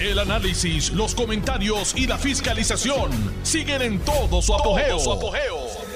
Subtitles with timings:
[0.00, 3.10] El análisis, los comentarios y la fiscalización
[3.42, 4.96] siguen en todo su apogeo.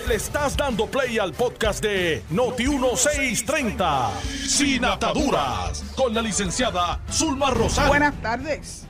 [0.08, 4.10] Le estás dando play al podcast de Noti1630,
[4.48, 7.90] Sin Ataduras, con la licenciada Zulma Rosario.
[7.90, 8.86] Buenas tardes.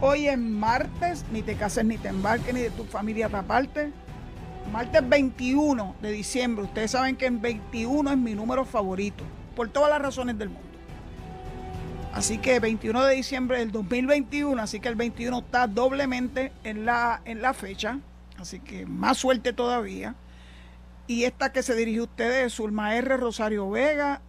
[0.00, 3.92] Hoy es martes, ni te cases ni te embarques, ni de tu familia te aparte.
[4.70, 6.64] Martes 21 de diciembre.
[6.64, 9.24] Ustedes saben que en 21 es mi número favorito,
[9.56, 10.73] por todas las razones del mundo.
[12.14, 17.20] Así que 21 de diciembre del 2021, así que el 21 está doblemente en la,
[17.24, 17.98] en la fecha,
[18.38, 20.14] así que más suerte todavía.
[21.08, 23.16] Y esta que se dirige a ustedes es Zulma R.
[23.16, 24.20] Rosario Vega,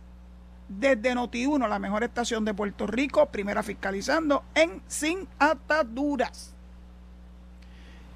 [0.67, 6.55] desde Noti1, la mejor estación de Puerto Rico, primera fiscalizando en Sin Ataduras.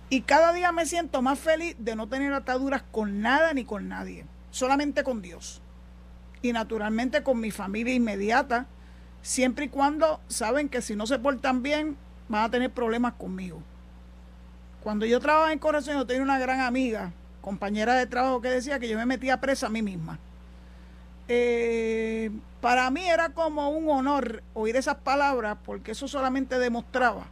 [0.10, 3.88] Y cada día me siento más feliz de no tener ataduras con nada ni con
[3.88, 5.62] nadie, solamente con Dios.
[6.42, 8.66] Y naturalmente con mi familia inmediata,
[9.22, 11.98] siempre y cuando saben que si no se portan bien,
[12.28, 13.62] van a tener problemas conmigo.
[14.82, 17.12] Cuando yo trabajaba en Corazón, yo tenía una gran amiga,
[17.42, 20.20] compañera de trabajo, que decía que yo me metía presa a mí misma.
[21.28, 27.28] Eh, para mí era como un honor oír esas palabras, porque eso solamente demostraba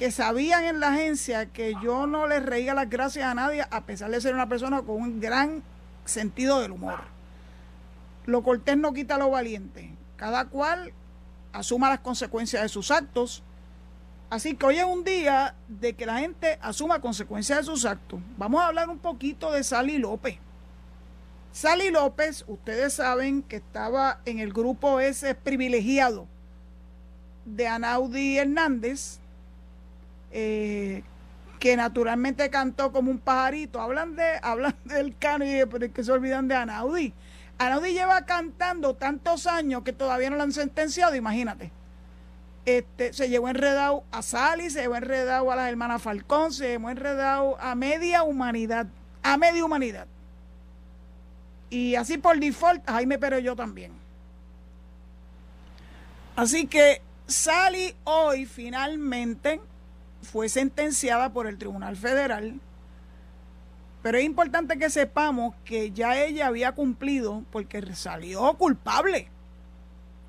[0.00, 3.82] que sabían en la agencia que yo no les reía las gracias a nadie, a
[3.82, 5.62] pesar de ser una persona con un gran
[6.06, 7.00] sentido del humor.
[8.24, 9.89] Lo cortés no quita lo valiente.
[10.20, 10.92] Cada cual
[11.50, 13.42] asuma las consecuencias de sus actos.
[14.28, 18.20] Así que hoy es un día de que la gente asuma consecuencias de sus actos.
[18.36, 20.36] Vamos a hablar un poquito de Sally López.
[21.52, 26.26] Sally López, ustedes saben que estaba en el grupo ese privilegiado
[27.46, 29.20] de Anaudi Hernández,
[30.32, 31.02] eh,
[31.58, 33.80] que naturalmente cantó como un pajarito.
[33.80, 34.38] Hablan de,
[34.84, 37.14] del cano y pero es que se olvidan de Anaudi.
[37.60, 41.70] Anaudi lleva cantando tantos años que todavía no lo han sentenciado, imagínate.
[42.64, 46.88] Este, se llevó enredado a Sally, se llevó enredado a las hermanas Falcón, se llevó
[46.88, 48.86] enredado a media humanidad,
[49.22, 50.06] a media humanidad.
[51.68, 53.92] Y así por default, Jaime pero yo también.
[56.36, 59.60] Así que Sally hoy finalmente
[60.22, 62.58] fue sentenciada por el Tribunal Federal
[64.02, 69.28] pero es importante que sepamos que ya ella había cumplido porque salió culpable.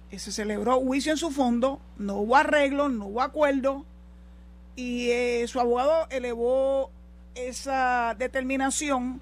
[0.09, 3.85] Y se celebró juicio en su fondo, no hubo arreglo, no hubo acuerdo
[4.75, 6.91] y eh, su abogado elevó
[7.35, 9.21] esa determinación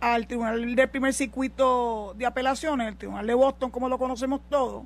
[0.00, 4.84] al Tribunal del Primer Circuito de Apelaciones, el Tribunal de Boston, como lo conocemos todos,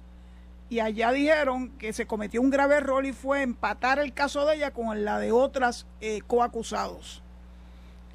[0.68, 4.56] y allá dijeron que se cometió un grave error y fue empatar el caso de
[4.56, 7.22] ella con la de otras eh, coacusados.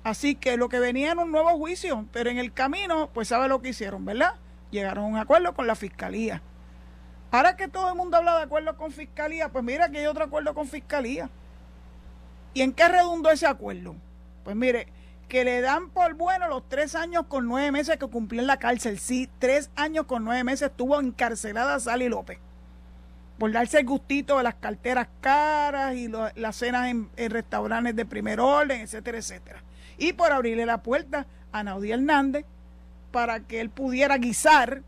[0.03, 3.47] Así que lo que venía era un nuevo juicio, pero en el camino, pues sabe
[3.47, 4.33] lo que hicieron, ¿verdad?
[4.71, 6.41] Llegaron a un acuerdo con la fiscalía.
[7.29, 10.23] Ahora que todo el mundo habla de acuerdo con fiscalía, pues mira que hay otro
[10.23, 11.29] acuerdo con fiscalía.
[12.53, 13.95] ¿Y en qué redundó ese acuerdo?
[14.43, 14.87] Pues mire,
[15.29, 18.57] que le dan por bueno los tres años con nueve meses que cumplió en la
[18.57, 18.97] cárcel.
[18.97, 22.39] Sí, tres años con nueve meses estuvo encarcelada Sally López
[23.37, 28.39] por darse el gustito de las carteras caras y las cenas en restaurantes de primer
[28.39, 29.63] orden, etcétera, etcétera
[30.01, 32.43] y por abrirle la puerta a Naudí Hernández
[33.11, 34.81] para que él pudiera guisar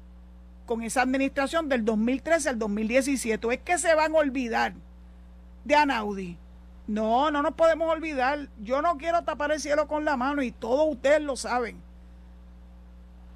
[0.65, 3.53] con esa administración del 2013 al 2017.
[3.53, 4.73] Es que se van a olvidar
[5.65, 6.37] de Anaudi.
[6.87, 8.47] No, no nos podemos olvidar.
[8.63, 11.79] Yo no quiero tapar el cielo con la mano y todos ustedes lo saben.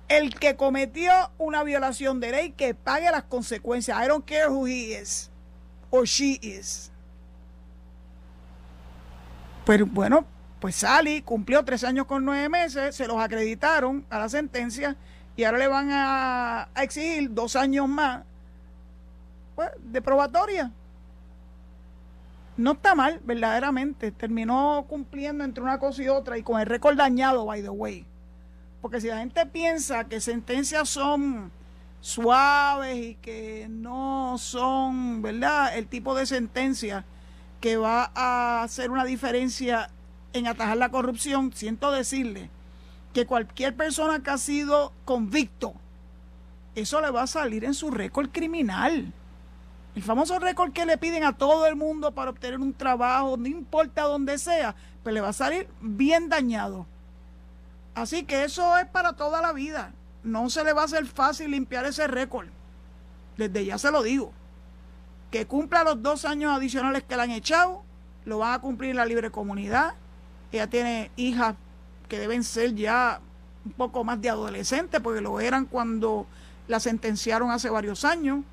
[0.07, 4.03] El que cometió una violación de ley, que pague las consecuencias.
[4.03, 5.29] I don't care who he is
[5.91, 6.91] or she is.
[9.63, 10.25] Pero bueno,
[10.59, 14.95] pues Sally cumplió tres años con nueve meses, se los acreditaron a la sentencia
[15.35, 18.23] y ahora le van a, exigir dos años más
[19.55, 20.71] pues, de probatoria.
[22.57, 24.11] No está mal, verdaderamente.
[24.11, 28.03] Terminó cumpliendo entre una cosa y otra y con el récord dañado, by the way.
[28.81, 31.51] Porque si la gente piensa que sentencias son
[32.01, 35.77] suaves y que no son, ¿verdad?
[35.77, 37.05] El tipo de sentencia
[37.61, 39.91] que va a hacer una diferencia
[40.37, 42.49] en atajar la corrupción, siento decirle
[43.13, 45.73] que cualquier persona que ha sido convicto,
[46.75, 49.11] eso le va a salir en su récord criminal.
[49.95, 53.47] El famoso récord que le piden a todo el mundo para obtener un trabajo, no
[53.47, 56.85] importa dónde sea, pues le va a salir bien dañado.
[57.95, 59.91] Así que eso es para toda la vida.
[60.21, 62.47] No se le va a hacer fácil limpiar ese récord.
[63.37, 64.31] Desde ya se lo digo.
[65.31, 67.81] Que cumpla los dos años adicionales que le han echado,
[68.25, 69.95] lo van a cumplir en la libre comunidad,
[70.51, 71.55] ella tiene hijas
[72.07, 73.19] que deben ser ya
[73.65, 76.25] un poco más de adolescentes, porque lo eran cuando
[76.67, 78.43] la sentenciaron hace varios años.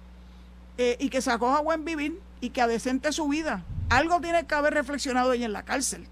[0.77, 3.63] eh, y que se acoja a buen vivir y que adecente su vida.
[3.91, 6.09] Algo tiene que haber reflexionado ella en la cárcel.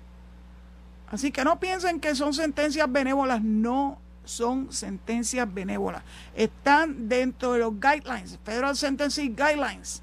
[1.11, 6.03] Así que no piensen que son sentencias benévolas, no son sentencias benévolas.
[6.35, 10.03] Están dentro de los guidelines, Federal Sentencing Guidelines.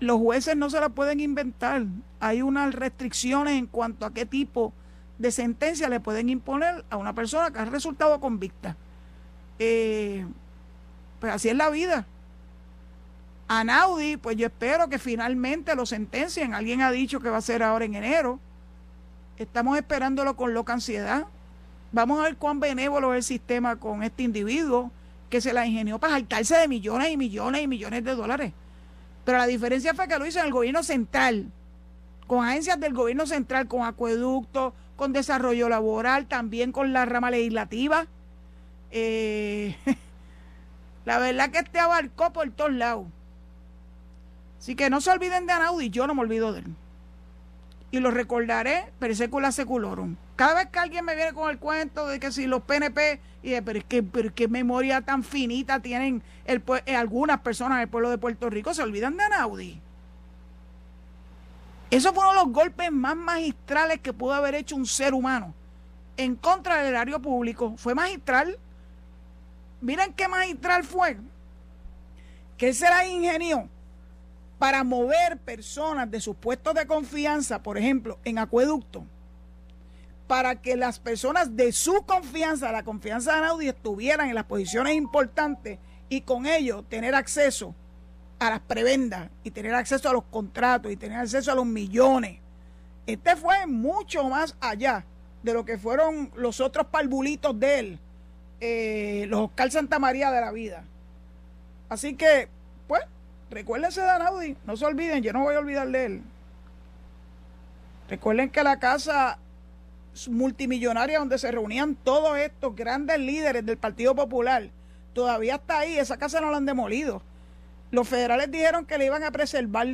[0.00, 1.84] Los jueces no se la pueden inventar.
[2.20, 4.72] Hay unas restricciones en cuanto a qué tipo
[5.18, 8.76] de sentencia le pueden imponer a una persona que ha resultado convicta.
[9.58, 10.26] Eh,
[11.20, 12.06] pues así es la vida.
[13.48, 16.52] A Naudi, pues yo espero que finalmente lo sentencien.
[16.52, 18.40] Alguien ha dicho que va a ser ahora en enero.
[19.38, 21.26] Estamos esperándolo con loca ansiedad.
[21.92, 24.90] Vamos a ver cuán benévolo es el sistema con este individuo
[25.30, 28.52] que se la ingenió para saltarse de millones y millones y millones de dólares.
[29.26, 31.50] Pero la diferencia fue que lo hizo en el gobierno central,
[32.28, 38.06] con agencias del gobierno central, con acueductos, con desarrollo laboral, también con la rama legislativa.
[38.92, 39.76] Eh,
[41.04, 43.08] la verdad que este abarcó por todos lados.
[44.60, 46.76] Así que no se olviden de Anaudi, yo no me olvido de él.
[47.90, 50.14] Y lo recordaré, pero secula seculorum.
[50.36, 53.50] Cada vez que alguien me viene con el cuento de que si los PNP, y
[53.52, 57.88] de, pero, es que, pero qué memoria tan finita tienen el, eh, algunas personas del
[57.88, 59.80] pueblo de Puerto Rico, se olvidan de Anaudi.
[61.90, 65.54] Eso fue uno de los golpes más magistrales que pudo haber hecho un ser humano
[66.16, 67.74] en contra del erario público.
[67.78, 68.58] Fue magistral.
[69.80, 71.16] Miren qué magistral fue.
[72.58, 73.68] Que él se la ingenió
[74.58, 79.04] para mover personas de sus puestos de confianza, por ejemplo, en acueducto,
[80.26, 84.94] para que las personas de su confianza, la confianza de Naudi, estuvieran en las posiciones
[84.94, 85.78] importantes
[86.08, 87.74] y con ello tener acceso
[88.38, 92.38] a las prebendas y tener acceso a los contratos y tener acceso a los millones.
[93.06, 95.04] Este fue mucho más allá
[95.42, 97.98] de lo que fueron los otros parvulitos de él,
[98.60, 100.82] eh, los Oscar Santa María de la vida.
[101.88, 102.48] Así que,
[102.88, 103.02] pues,
[103.48, 106.22] recuérdense de Anaudi, no se olviden, yo no voy a olvidar de él.
[108.08, 109.38] Recuerden que la casa
[110.30, 114.70] multimillonaria donde se reunían todos estos grandes líderes del Partido Popular,
[115.12, 117.22] todavía está ahí, esa casa no la han demolido
[117.90, 119.86] los federales dijeron que le iban a preservar.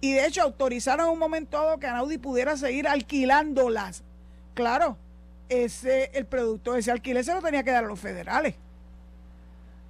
[0.00, 4.02] Y de hecho autorizaron en un momento dado que Anaudi pudiera seguir alquilándolas.
[4.54, 4.96] Claro,
[5.48, 8.54] ese, el producto de ese alquiler se lo tenía que dar a los federales.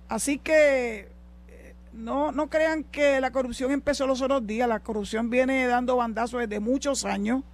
[0.09, 1.09] Así que
[1.49, 4.69] eh, no, no crean que la corrupción empezó los otros días.
[4.69, 7.45] La corrupción viene dando bandazos desde muchos años.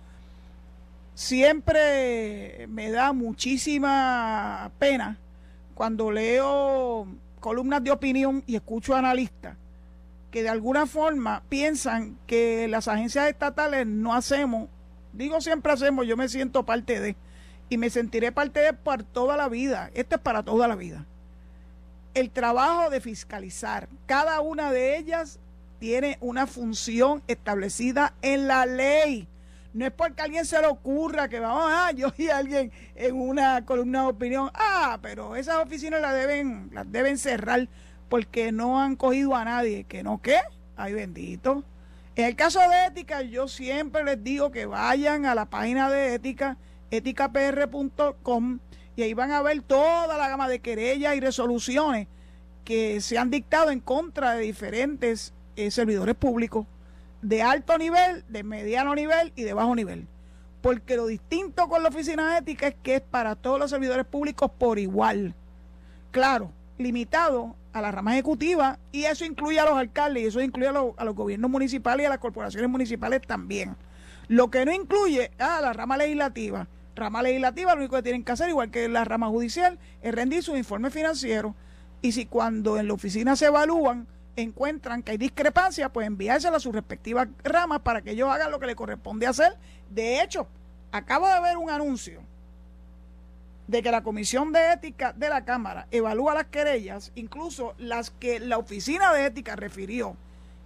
[1.17, 5.17] Siempre me da muchísima pena
[5.75, 7.07] cuando leo
[7.41, 9.57] columnas de opinión y escucho analistas
[10.31, 14.69] que de alguna forma piensan que las agencias estatales no hacemos,
[15.15, 17.17] digo siempre hacemos, yo me siento parte de,
[17.71, 21.07] y me sentiré parte de por toda la vida, esto es para toda la vida.
[22.13, 25.39] El trabajo de fiscalizar, cada una de ellas
[25.79, 29.27] tiene una función establecida en la ley.
[29.77, 33.15] No es porque a alguien se le ocurra que vamos, a yo y alguien en
[33.15, 37.69] una columna de opinión, ah, pero esas oficinas las deben, las deben cerrar
[38.09, 39.85] porque no han cogido a nadie.
[39.85, 40.39] Que no, ¿qué?
[40.77, 41.63] Ay, bendito.
[42.15, 46.15] En el caso de ética, yo siempre les digo que vayan a la página de
[46.15, 46.57] ética,
[46.91, 48.61] eticapr.com,
[48.97, 52.09] y ahí van a ver toda la gama de querellas y resoluciones
[52.65, 56.67] que se han dictado en contra de diferentes eh, servidores públicos
[57.27, 60.07] de alto nivel, de mediano nivel y de bajo nivel.
[60.63, 64.49] Porque lo distinto con la oficina ética es que es para todos los servidores públicos
[64.57, 65.35] por igual.
[66.13, 70.69] Claro, limitado a la rama ejecutiva y eso incluye a los alcaldes y eso incluye
[70.69, 73.75] a, los gobiernos municipales y a las corporaciones municipales también.
[74.29, 76.69] Lo que no incluye a la rama legislativa.
[76.95, 80.45] Rama legislativa lo único que tienen que hacer, igual que la rama judicial, es rendir
[80.45, 81.55] sus informes financieros.
[82.03, 84.07] Y si cuando en la oficina se evalúan
[84.37, 88.61] encuentran que hay discrepancia, pues enviárselo a sus respectivas ramas para que ellos hagan lo
[88.61, 89.57] que le corresponde hacer.
[89.91, 90.47] De hecho,
[90.93, 92.23] acabo de ver un anuncio
[93.67, 98.39] de que la Comisión de Ética de la Cámara evalúa las querellas, incluso las que
[98.39, 100.17] la Oficina de Ética refirió,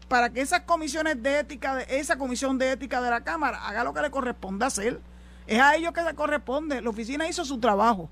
[0.08, 3.84] para que esas comisiones de ética, de esa Comisión de Ética de la Cámara haga
[3.84, 5.00] lo que le corresponde hacer.
[5.46, 6.82] Es a ellos que le corresponde.
[6.82, 8.10] La oficina hizo su trabajo.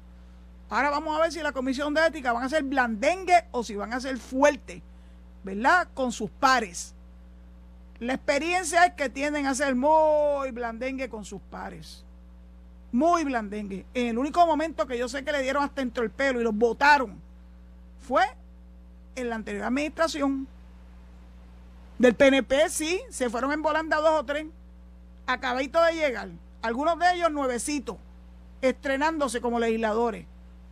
[0.71, 3.75] Ahora vamos a ver si la Comisión de Ética van a ser blandengue o si
[3.75, 4.81] van a ser fuertes
[5.49, 5.89] ¿verdad?
[5.95, 6.95] Con sus pares.
[8.01, 12.05] La experiencia es que tienden a ser muy blandengue con sus pares.
[12.93, 13.87] Muy blandengue.
[13.95, 16.45] En el único momento que yo sé que le dieron hasta dentro el pelo y
[16.45, 17.21] los votaron
[18.07, 18.25] fue
[19.17, 20.47] en la anterior administración.
[21.99, 24.47] Del PNP sí, se fueron en volanda dos o tres.
[25.27, 26.29] Acabadito de llegar.
[26.63, 27.97] Algunos de ellos nuevecitos,
[28.61, 30.27] estrenándose como legisladores.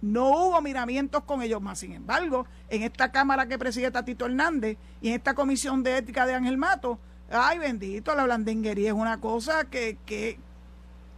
[0.06, 1.80] No hubo miramientos con ellos más.
[1.80, 6.26] Sin embargo, en esta Cámara que preside Tatito Hernández y en esta Comisión de Ética
[6.26, 10.38] de Ángel Mato, ay bendito, la blandenguería es una cosa que, que,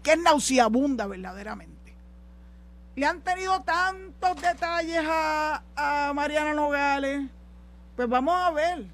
[0.02, 1.94] que es nauseabunda verdaderamente.
[2.96, 7.28] Le han tenido tantos detalles a, a Mariana Nogales.
[7.94, 8.86] Pues vamos a ver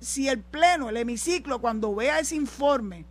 [0.00, 3.06] si el Pleno, el hemiciclo, cuando vea ese informe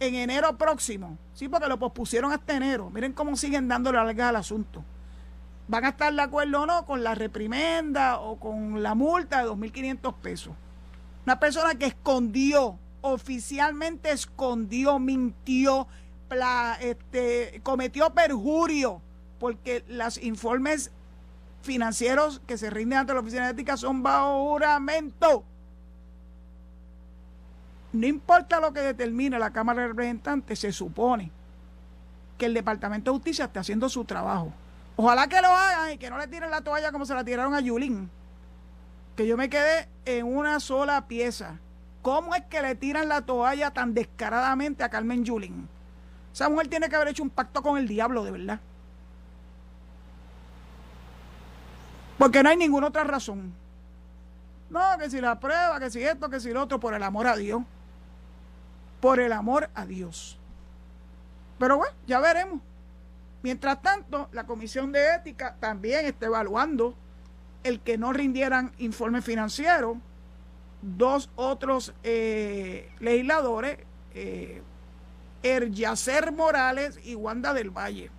[0.00, 4.36] en enero próximo, sí, porque lo pospusieron hasta enero, miren cómo siguen dándole larga al
[4.36, 4.82] asunto.
[5.68, 9.50] Van a estar de acuerdo o no con la reprimenda o con la multa de
[9.50, 10.54] 2.500 pesos.
[11.26, 15.86] Una persona que escondió, oficialmente escondió, mintió,
[16.80, 19.02] este, cometió perjurio,
[19.38, 20.90] porque los informes
[21.62, 25.44] financieros que se rinden ante la Oficina de Ética son bajo juramento.
[27.92, 31.30] No importa lo que determine la Cámara de Representantes, se supone
[32.38, 34.52] que el Departamento de Justicia esté haciendo su trabajo.
[35.00, 37.54] Ojalá que lo hagan y que no le tiren la toalla como se la tiraron
[37.54, 38.10] a Yulín.
[39.16, 41.58] Que yo me quedé en una sola pieza.
[42.02, 45.68] ¿Cómo es que le tiran la toalla tan descaradamente a Carmen Yulín?
[46.32, 48.60] Esa mujer tiene que haber hecho un pacto con el diablo, de verdad.
[52.18, 53.54] Porque no hay ninguna otra razón.
[54.68, 57.28] No, que si la prueba, que si esto, que si lo otro, por el amor
[57.28, 57.62] a Dios
[59.00, 60.38] por el amor a Dios.
[61.58, 62.60] Pero bueno, ya veremos.
[63.48, 66.94] Mientras tanto, la Comisión de Ética también está evaluando
[67.64, 69.96] el que no rindieran informe financiero.
[70.82, 73.78] Dos otros eh, legisladores,
[74.12, 74.60] eh,
[76.36, 78.10] Morales y Wanda del Valle.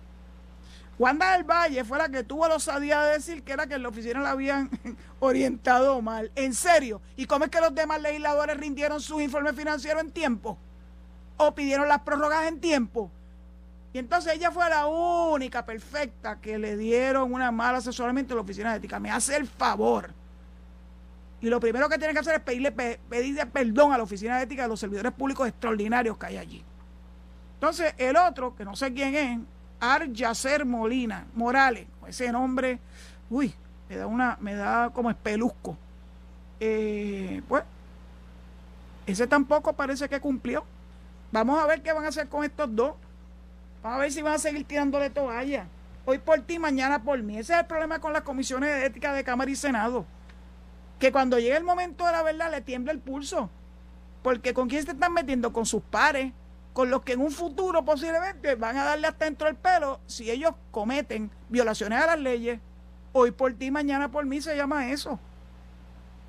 [0.98, 3.88] Wanda del Valle fue la que tuvo la osadía de decir que era que la
[3.88, 4.68] oficina la habían
[5.20, 6.32] orientado mal.
[6.34, 7.00] En serio.
[7.14, 10.58] ¿Y cómo es que los demás legisladores rindieron su informe financiero en tiempo?
[11.40, 13.10] o pidieron las prórrogas en tiempo.
[13.92, 18.42] Y entonces ella fue la única perfecta que le dieron una mala asesoramiento a la
[18.42, 19.00] oficina de ética.
[19.00, 20.12] Me hace el favor.
[21.40, 24.44] Y lo primero que tiene que hacer es pedirle, pedirle perdón a la oficina de
[24.44, 26.62] ética de los servidores públicos extraordinarios que hay allí.
[27.54, 29.38] Entonces, el otro, que no sé quién es,
[29.80, 32.78] Aryacer Molina, Morales, ese nombre,
[33.28, 33.54] uy,
[33.88, 35.76] me da una, me da como espeluzco.
[36.60, 37.64] Eh, pues,
[39.06, 40.64] ese tampoco parece que cumplió.
[41.32, 42.94] Vamos a ver qué van a hacer con estos dos.
[43.82, 45.66] Vamos a ver si van a seguir tirándole toalla.
[46.04, 47.38] Hoy por ti, mañana por mí.
[47.38, 50.04] Ese es el problema con las comisiones de ética de Cámara y Senado.
[50.98, 53.50] Que cuando llegue el momento de la verdad le tiembla el pulso.
[54.22, 56.32] Porque con quién se están metiendo, con sus pares,
[56.72, 60.30] con los que en un futuro posiblemente van a darle hasta dentro el pelo si
[60.30, 62.60] ellos cometen violaciones a las leyes.
[63.12, 65.18] Hoy por ti, mañana por mí se llama eso.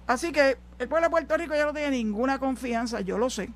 [0.07, 3.49] Así que el pueblo de Puerto Rico ya no tiene ninguna confianza, yo lo sé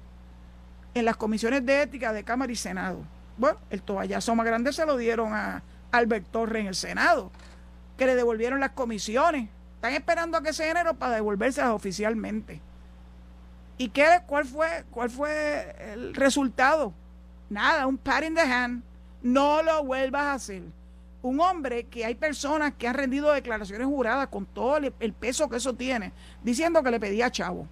[0.95, 3.05] en las comisiones de ética de Cámara y Senado.
[3.37, 7.31] Bueno, el toallazo más grande se lo dieron a Albert Torres en el Senado,
[7.97, 9.49] que le devolvieron las comisiones.
[9.75, 12.61] Están esperando a que sea enero para devolvérselas oficialmente.
[13.77, 16.93] ¿Y qué, cuál, fue, cuál fue el resultado?
[17.49, 18.83] Nada, un pat in the hand.
[19.21, 20.63] No lo vuelvas a hacer.
[21.21, 25.49] Un hombre que hay personas que han rendido declaraciones juradas con todo el, el peso
[25.49, 26.13] que eso tiene,
[26.43, 27.67] diciendo que le pedía chavo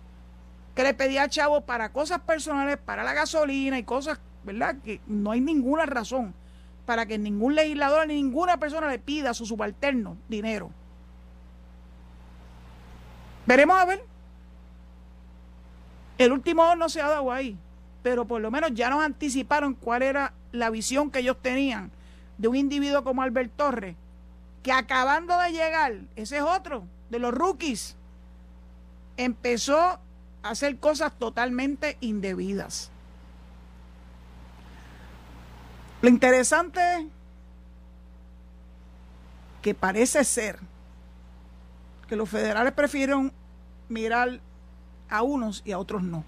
[0.75, 4.75] que le pedía a Chavo para cosas personales, para la gasolina y cosas, ¿verdad?
[4.83, 6.33] Que no hay ninguna razón
[6.85, 10.69] para que ningún legislador ni ninguna persona le pida a su subalterno dinero.
[13.45, 14.03] Veremos a ver.
[16.17, 17.57] El último no se ha dado ahí,
[18.03, 21.91] pero por lo menos ya nos anticiparon cuál era la visión que ellos tenían
[22.37, 23.95] de un individuo como Albert Torres,
[24.61, 27.95] que acabando de llegar, ese es otro de los rookies,
[29.17, 29.99] empezó
[30.43, 32.91] hacer cosas totalmente indebidas.
[36.03, 37.05] Lo interesante es
[39.61, 40.59] que parece ser
[42.09, 43.31] que los federales prefieren
[43.87, 44.41] mirar
[45.09, 46.25] a unos y a otros no.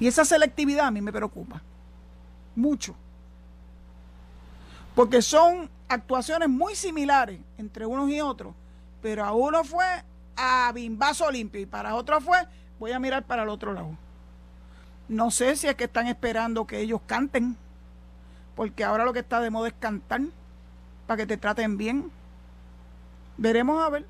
[0.00, 1.60] Y esa selectividad a mí me preocupa
[2.56, 2.96] mucho.
[4.94, 8.54] Porque son actuaciones muy similares entre unos y otros,
[9.02, 9.84] pero a uno fue
[10.34, 12.38] a bimbazo limpio y para otro fue,
[12.78, 14.07] voy a mirar para el otro lado.
[15.08, 17.56] No sé si es que están esperando que ellos canten,
[18.54, 20.20] porque ahora lo que está de moda es cantar
[21.06, 22.10] para que te traten bien.
[23.38, 24.06] Veremos a ver.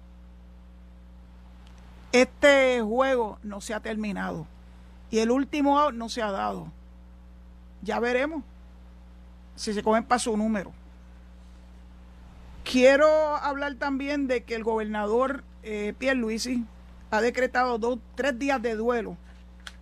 [2.10, 4.46] Este juego no se ha terminado
[5.10, 6.72] y el último no se ha dado.
[7.82, 8.42] Ya veremos
[9.54, 10.72] si se cogen para su número.
[12.64, 16.64] Quiero hablar también de que el gobernador eh, Pierre Luisi
[17.10, 19.16] ha decretado dos, tres días de duelo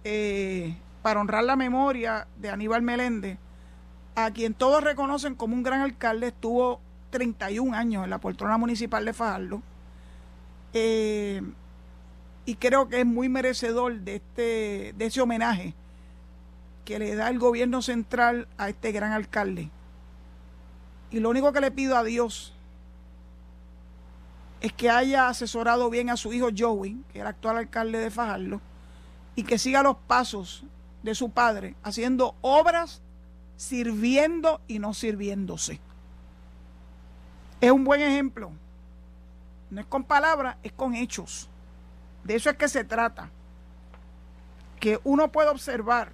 [0.05, 3.39] eh, para honrar la memoria de Aníbal Meléndez
[4.17, 9.05] a quien todos reconocen como un gran alcalde, estuvo 31 años en la poltrona municipal
[9.05, 9.63] de Fajardo.
[10.73, 11.43] Eh,
[12.45, 15.75] y creo que es muy merecedor de, este, de ese homenaje
[16.85, 19.71] que le da el gobierno central a este gran alcalde.
[21.13, 22.53] Y lo único que le pido a Dios
[24.61, 28.61] es que haya asesorado bien a su hijo Joey, que era actual alcalde de Fajardo,
[29.37, 30.65] y que siga los pasos
[31.07, 33.01] de su padre, haciendo obras,
[33.57, 35.81] sirviendo y no sirviéndose.
[37.61, 38.53] Es un buen ejemplo.
[39.71, 41.49] No es con palabras, es con hechos.
[42.25, 43.31] De eso es que se trata.
[44.79, 46.13] Que uno puede observar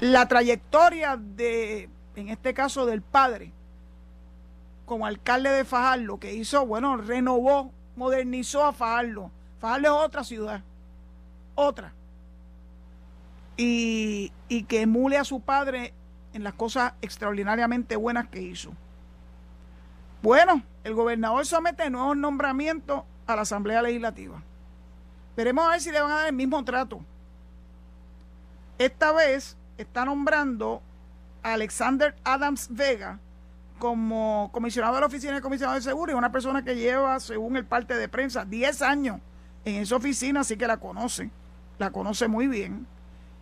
[0.00, 3.52] la trayectoria de, en este caso, del padre,
[4.84, 9.30] como alcalde de Fajardo, que hizo, bueno, renovó, modernizó a Fajardo.
[9.58, 10.62] Fajardo es otra ciudad,
[11.56, 11.92] otra.
[13.56, 15.92] Y, y que emule a su padre
[16.32, 18.72] en las cosas extraordinariamente buenas que hizo.
[20.22, 24.42] Bueno, el gobernador somete nuevos nombramientos a la Asamblea Legislativa.
[25.36, 27.00] Veremos a ver si le van a dar el mismo trato.
[28.78, 30.82] Esta vez está nombrando
[31.42, 33.18] a Alexander Adams Vega
[33.78, 37.56] como comisionado de la Oficina de Comisionado de Seguro y una persona que lleva, según
[37.56, 39.20] el parte de prensa, 10 años
[39.64, 41.30] en esa oficina, así que la conoce,
[41.78, 42.86] la conoce muy bien.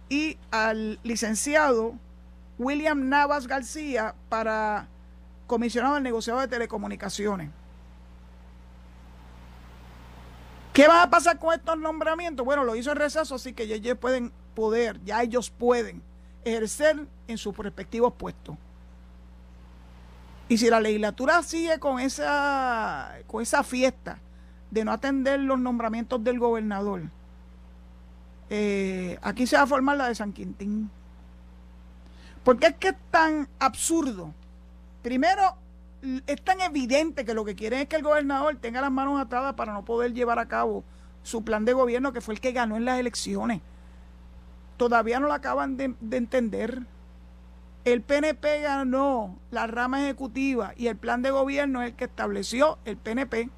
[0.08, 1.94] Y al licenciado
[2.58, 4.88] William Navas García para
[5.46, 7.50] comisionado del negociado de telecomunicaciones.
[10.72, 12.44] ¿Qué va a pasar con estos nombramientos?
[12.44, 16.02] Bueno, lo hizo el rechazo, así que ellos pueden poder, ya ellos pueden
[16.44, 18.56] ejercer en sus respectivos puestos.
[20.48, 24.18] Y si la legislatura sigue con esa, con esa fiesta
[24.70, 27.02] de no atender los nombramientos del gobernador,
[28.50, 30.90] eh, aquí se va a formar la de San Quintín.
[32.42, 34.32] Porque es que es tan absurdo.
[35.02, 35.56] Primero,
[36.26, 39.54] es tan evidente que lo que quieren es que el gobernador tenga las manos atadas
[39.54, 40.84] para no poder llevar a cabo
[41.22, 43.62] su plan de gobierno, que fue el que ganó en las elecciones.
[44.76, 46.82] Todavía no lo acaban de, entender.
[47.84, 52.78] El PNP ganó la rama ejecutiva y el plan de gobierno es el que estableció
[52.84, 53.50] el PNP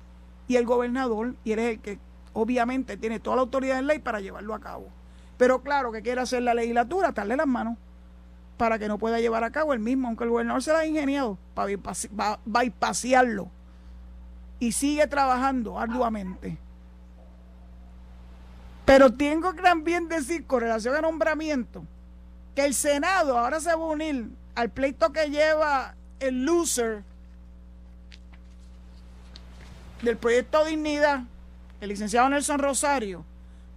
[0.48, 1.98] y el gobernador, y él es el que
[2.36, 4.88] obviamente tiene toda la autoridad en ley para llevarlo a cabo.
[5.38, 7.78] Pero claro que quiere hacer la legislatura, atarle las manos
[8.58, 10.86] para que no pueda llevar a cabo el mismo, aunque el gobernador se la ha
[10.86, 11.72] ingeniado para
[12.44, 13.50] bypasearlo
[14.58, 16.58] y sigue trabajando arduamente.
[18.84, 21.84] Pero tengo que también decir con relación a nombramiento
[22.54, 27.02] que el Senado ahora se va a unir al pleito que lleva el loser
[30.02, 31.22] del proyecto Dignidad,
[31.80, 33.24] el licenciado Nelson Rosario,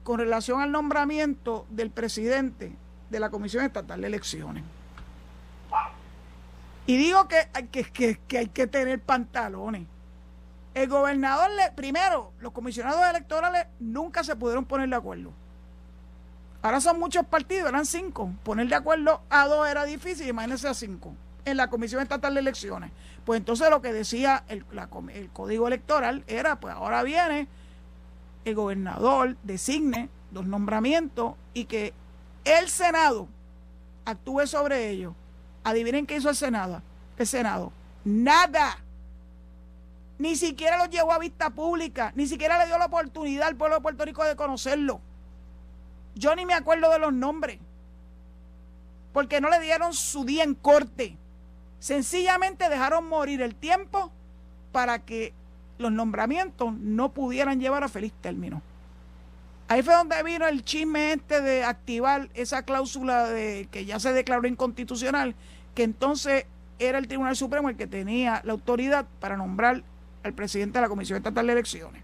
[0.03, 2.71] con relación al nombramiento del presidente
[3.09, 4.63] de la Comisión Estatal de Elecciones.
[6.85, 9.85] Y digo que, que, que, hay que tener pantalones.
[10.73, 15.31] El gobernador, le, primero, los comisionados electorales nunca se pudieron poner de acuerdo.
[16.61, 18.31] Ahora son muchos partidos, eran cinco.
[18.43, 21.13] Poner de acuerdo a dos era difícil, imagínense a cinco
[21.45, 22.91] en la Comisión Estatal de Elecciones.
[23.25, 24.65] Pues entonces lo que decía el,
[25.13, 27.47] el código electoral era, pues ahora viene
[28.45, 31.93] el gobernador, designe los nombramientos y que
[32.45, 33.27] el Senado
[34.05, 35.13] actúe sobre ellos.
[35.63, 36.81] Adivinen qué hizo el Senado.
[37.17, 37.71] El Senado.
[38.03, 38.77] Nada.
[40.17, 42.11] Ni siquiera lo llevó a vista pública.
[42.15, 45.01] Ni siquiera le dio la oportunidad al pueblo de Puerto Rico de conocerlo.
[46.15, 47.59] Yo ni me acuerdo de los nombres.
[49.13, 51.17] Porque no le dieron su día en corte.
[51.79, 54.11] Sencillamente dejaron morir el tiempo
[54.71, 55.33] para que
[55.79, 58.61] los nombramientos no pudieran llevar a feliz término.
[59.69, 64.11] Ahí fue donde vino el chisme este de activar esa cláusula de que ya se
[64.11, 65.35] declaró inconstitucional,
[65.73, 66.45] que entonces
[66.79, 69.83] era el Tribunal Supremo el que tenía la autoridad para nombrar
[70.23, 72.03] al presidente de la Comisión Estatal de Elecciones.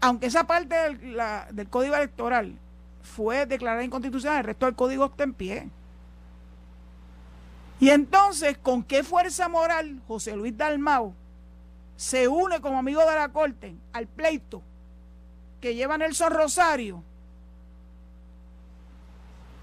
[0.00, 1.18] Aunque esa parte del,
[1.52, 2.56] del Código Electoral
[3.02, 5.68] fue declarada inconstitucional, el resto del código está en pie.
[7.80, 11.14] Y entonces, ¿con qué fuerza moral José Luis Dalmau
[11.96, 14.62] se une como amigo de la Corte al pleito
[15.60, 17.02] que lleva Nelson Rosario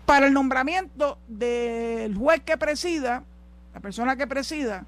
[0.06, 3.24] para el nombramiento del juez que presida,
[3.74, 4.86] la persona que presida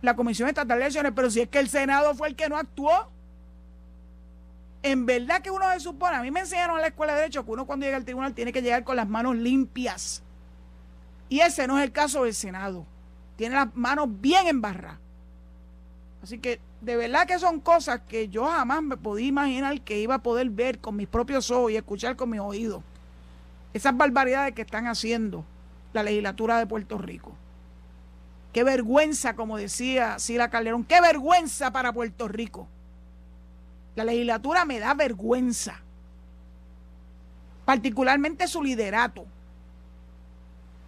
[0.00, 2.56] la Comisión Estatal de Elecciones, pero si es que el Senado fue el que no
[2.56, 3.10] actuó.
[4.82, 7.44] En verdad que uno se supone, a mí me enseñaron en la Escuela de Derecho
[7.44, 10.22] que uno cuando llega al tribunal tiene que llegar con las manos limpias.
[11.28, 12.86] Y ese no es el caso del Senado.
[13.36, 14.98] Tiene las manos bien embarradas.
[16.22, 20.16] Así que de verdad que son cosas que yo jamás me podía imaginar que iba
[20.16, 22.82] a poder ver con mis propios ojos y escuchar con mis oídos.
[23.74, 25.44] esas barbaridades que están haciendo
[25.92, 27.32] la legislatura de Puerto Rico.
[28.52, 32.66] Qué vergüenza, como decía Sila Calderón, qué vergüenza para Puerto Rico.
[33.94, 35.80] La legislatura me da vergüenza,
[37.64, 39.26] particularmente su liderato,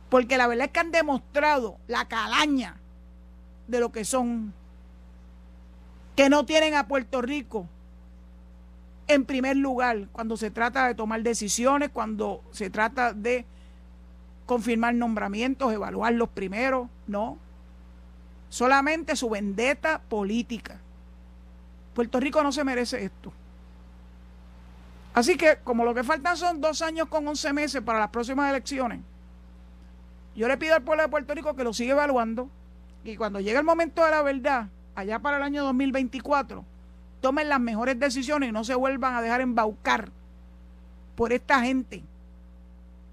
[0.09, 2.77] porque la verdad es que han demostrado la calaña
[3.69, 4.55] de lo que son,
[6.21, 7.67] que no tienen a Puerto Rico
[9.09, 13.47] en primer lugar cuando se trata de tomar decisiones, cuando se trata de
[14.45, 17.39] confirmar nombramientos, evaluarlos primero, no.
[18.51, 20.79] Solamente su vendetta política.
[21.95, 23.33] Puerto Rico no se merece esto.
[25.15, 28.51] Así que, como lo que faltan son dos años con once meses para las próximas
[28.51, 29.01] elecciones,
[30.37, 32.51] yo le pido al pueblo de Puerto Rico que lo siga evaluando
[33.05, 36.65] y cuando llegue el momento de la verdad, allá para el año 2024,
[37.21, 40.11] tomen las mejores decisiones y no se vuelvan a dejar embaucar
[41.15, 42.03] por esta gente.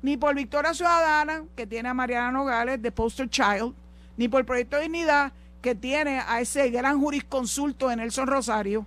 [0.02, 3.74] Ni por Victoria Ciudadana, que tiene a Mariana Nogales de Poster Child,
[4.16, 8.86] ni por el Proyecto Dignidad, que tiene a ese gran jurisconsulto de Nelson Rosario,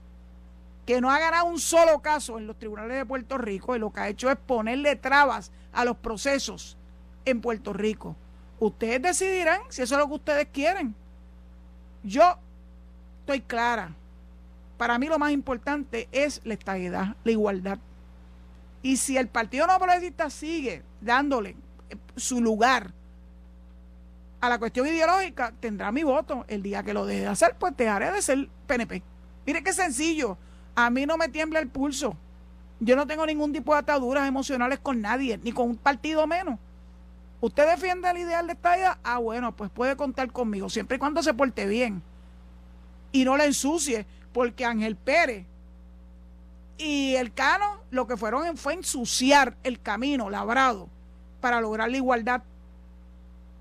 [0.87, 3.93] que no ha ganado un solo caso en los tribunales de Puerto Rico y lo
[3.93, 6.77] que ha hecho es ponerle trabas a los procesos
[7.25, 8.17] en Puerto Rico.
[8.59, 10.95] Ustedes decidirán si eso es lo que ustedes quieren.
[12.03, 12.39] Yo
[13.33, 13.95] estoy clara
[14.81, 17.79] para mí lo más importante es la estabilidad, la igualdad.
[18.81, 21.51] Y si el Partido No Progresista sigue dándole
[21.91, 22.91] eh, su lugar
[24.41, 26.47] a la cuestión ideológica, tendrá mi voto.
[26.49, 29.03] El día que lo deje de hacer, pues dejaré de ser PNP.
[29.45, 30.39] Mire qué sencillo.
[30.75, 32.17] A mí no me tiembla el pulso.
[32.79, 36.59] Yo no tengo ningún tipo de ataduras emocionales con nadie, ni con un partido menos.
[37.43, 38.99] ¿Usted defiende el ideal de esta idea?
[39.05, 42.03] Ah, bueno, pues puede contar conmigo, siempre y cuando se porte bien.
[43.13, 45.47] Y no la ensucie porque Ángel Pérez
[46.79, 50.89] y el Cano lo que fueron fue ensuciar el camino labrado
[51.41, 52.43] para lograr la igualdad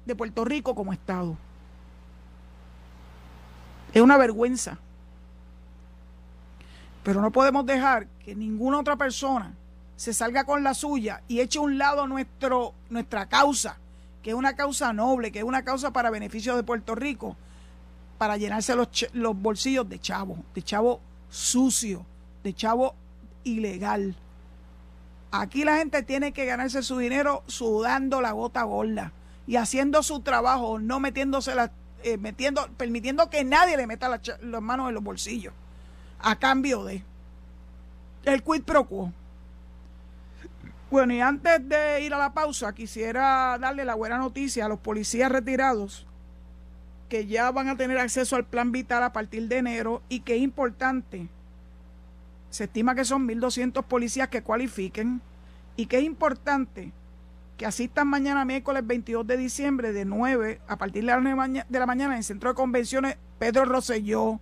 [0.06, 1.38] de Puerto Rico como Estado.
[3.94, 4.78] Es una vergüenza.
[7.04, 9.54] Pero no podemos dejar que ninguna otra persona
[9.96, 13.78] se salga con la suya y eche a un lado nuestro, nuestra causa,
[14.22, 17.36] que es una causa noble, que es una causa para beneficio de Puerto Rico,
[18.20, 22.06] para llenarse los, los bolsillos de chavo, de chavo sucio,
[22.44, 22.94] de chavo
[23.46, 24.14] ilegal.
[25.32, 29.14] Aquí la gente tiene que ganarse su dinero sudando la gota gorda
[29.48, 31.72] y haciendo su trabajo, no metiéndose la,
[32.04, 35.54] eh, metiendo, permitiendo que nadie le meta las manos en los bolsillos
[36.20, 37.02] a cambio de
[38.26, 39.14] el quid pro quo.
[40.92, 44.80] Bueno, y antes de ir a la pausa, quisiera darle la buena noticia a los
[44.80, 46.06] policías retirados
[47.10, 50.36] que ya van a tener acceso al plan vital a partir de enero y que
[50.36, 51.28] es importante,
[52.50, 55.22] se estima que son 1.200 policías que cualifiquen
[55.76, 56.92] y que es importante
[57.58, 61.80] que asistan mañana miércoles 22 de diciembre de 9 a partir de las 9 de
[61.80, 64.40] la mañana en el Centro de Convenciones Pedro Rosselló.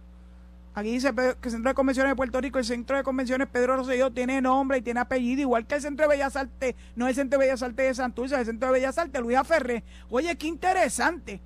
[0.76, 3.78] Aquí dice que el Centro de Convenciones de Puerto Rico, el Centro de Convenciones Pedro
[3.78, 7.12] Rosselló tiene nombre y tiene apellido, igual que el Centro de Bellas Artes, no es
[7.12, 9.84] el Centro de Bellas Artes de Santurce, es el Centro de Bellas Artes Luisa Ferré.
[10.12, 11.42] Oye, qué interesante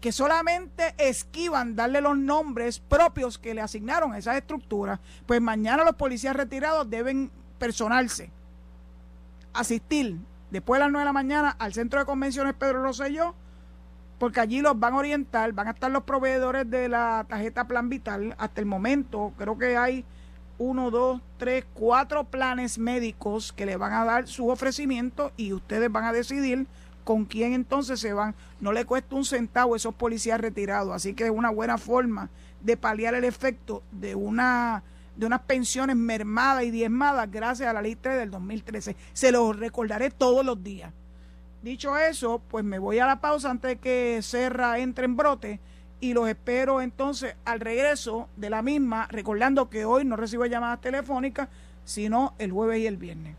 [0.00, 5.84] que solamente esquivan darle los nombres propios que le asignaron a esas estructuras, pues mañana
[5.84, 8.30] los policías retirados deben personarse,
[9.52, 10.18] asistir
[10.50, 13.34] después de las 9 de la mañana al centro de convenciones Pedro Rosselló,
[14.18, 17.88] porque allí los van a orientar, van a estar los proveedores de la tarjeta Plan
[17.88, 18.34] Vital.
[18.38, 20.04] Hasta el momento creo que hay
[20.58, 25.90] uno, dos, tres, cuatro planes médicos que le van a dar su ofrecimiento y ustedes
[25.90, 26.66] van a decidir
[27.04, 28.34] con quién entonces se van.
[28.60, 32.30] No le cuesta un centavo a esos policías retirados, así que es una buena forma
[32.60, 34.82] de paliar el efecto de una
[35.16, 38.96] de unas pensiones mermadas y diezmadas gracias a la lista del 2013.
[39.12, 40.92] Se los recordaré todos los días.
[41.62, 45.60] Dicho eso, pues me voy a la pausa antes de que Serra entre en brote
[46.00, 50.80] y los espero entonces al regreso de la misma, recordando que hoy no recibo llamadas
[50.80, 51.48] telefónicas,
[51.84, 53.36] sino el jueves y el viernes.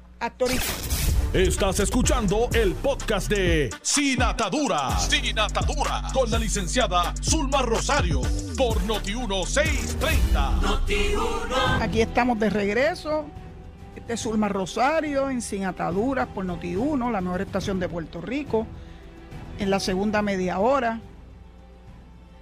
[1.33, 4.99] Estás escuchando el podcast de Sin Atadura.
[4.99, 6.03] Sin Atadura.
[6.13, 8.19] Con la licenciada Zulma Rosario.
[8.57, 10.59] Por Noti1630.
[10.59, 11.81] Noti1.
[11.83, 13.27] Aquí estamos de regreso.
[13.95, 18.67] Este es Zulma Rosario en Sin Ataduras por Noti1, la mejor estación de Puerto Rico.
[19.57, 20.99] En la segunda media hora.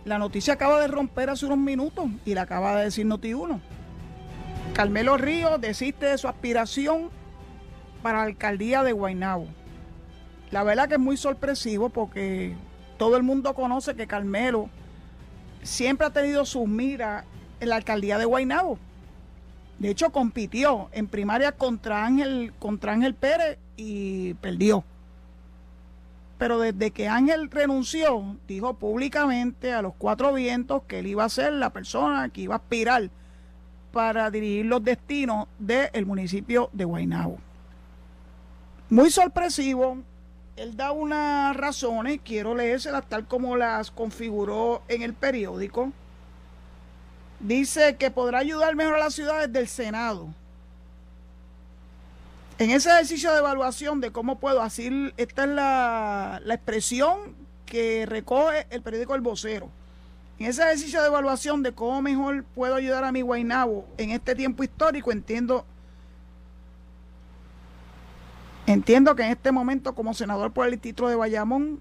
[0.04, 3.60] La noticia acaba de romper hace unos minutos y la acaba de decir Noti1.
[4.74, 7.19] Carmelo Ríos desiste de su aspiración
[8.02, 9.48] para la alcaldía de Guaynabo.
[10.52, 12.56] La verdad que es muy sorpresivo porque
[12.98, 14.70] todo el mundo conoce que Carmelo
[15.62, 17.26] siempre ha tenido sus miras
[17.60, 18.80] en la alcaldía de Guaynabo.
[19.78, 24.84] De hecho, compitió en primaria contra Ángel, contra Ángel Pérez y perdió.
[26.38, 31.30] Pero desde que Ángel renunció, dijo públicamente a los cuatro vientos que él iba a
[31.30, 33.10] ser la persona que iba a aspirar
[33.92, 37.40] para dirigir los destinos del municipio de Guaynabo.
[38.90, 40.00] Muy sorpresivo,
[40.56, 45.92] él da unas razones, quiero leérselas tal como las configuró en el periódico.
[47.40, 50.30] Dice que podrá ayudar mejor a las ciudades del Senado.
[52.58, 57.36] En ese ejercicio de evaluación de cómo puedo, así esta es la, la expresión
[57.68, 59.70] que recoge el periódico El Vocero.
[60.40, 64.34] En ese ejercicio de evaluación de cómo mejor puedo ayudar a mi Guainabo en este
[64.34, 65.64] tiempo histórico, entiendo
[68.70, 71.80] Entiendo que en este momento, como senador por el distrito de Bayamón,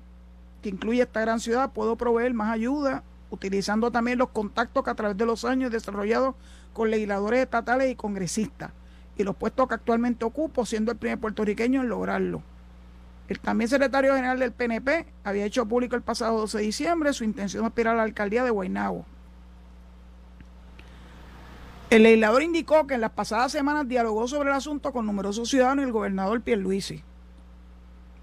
[0.62, 4.94] que incluye esta gran ciudad, puedo proveer más ayuda, utilizando también los contactos que a
[4.94, 6.35] través de los años he desarrollado
[6.72, 8.70] con legisladores estatales y congresistas,
[9.18, 12.42] y los puestos que actualmente ocupo, siendo el primer puertorriqueño en lograrlo.
[13.29, 17.22] El también secretario general del PNP había hecho público el pasado 12 de diciembre su
[17.22, 19.05] intención de aspirar a la alcaldía de Guaynabo.
[21.90, 25.83] El legislador indicó que en las pasadas semanas dialogó sobre el asunto con numerosos ciudadanos
[25.83, 27.03] y el gobernador Pierluisi.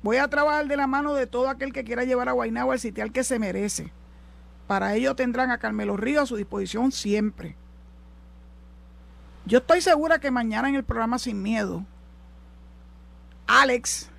[0.04, 2.80] Voy a trabajar de la mano de todo aquel que quiera llevar a Guaynabo al
[2.80, 3.91] sitial que se merece.
[4.67, 7.56] Para ello tendrán a Carmelo Río a su disposición siempre.
[9.47, 11.84] Yo estoy segura que mañana en el programa Sin Miedo,
[13.47, 14.10] Alex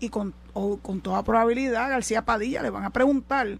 [0.00, 3.58] y con, con toda probabilidad García Padilla le van a preguntar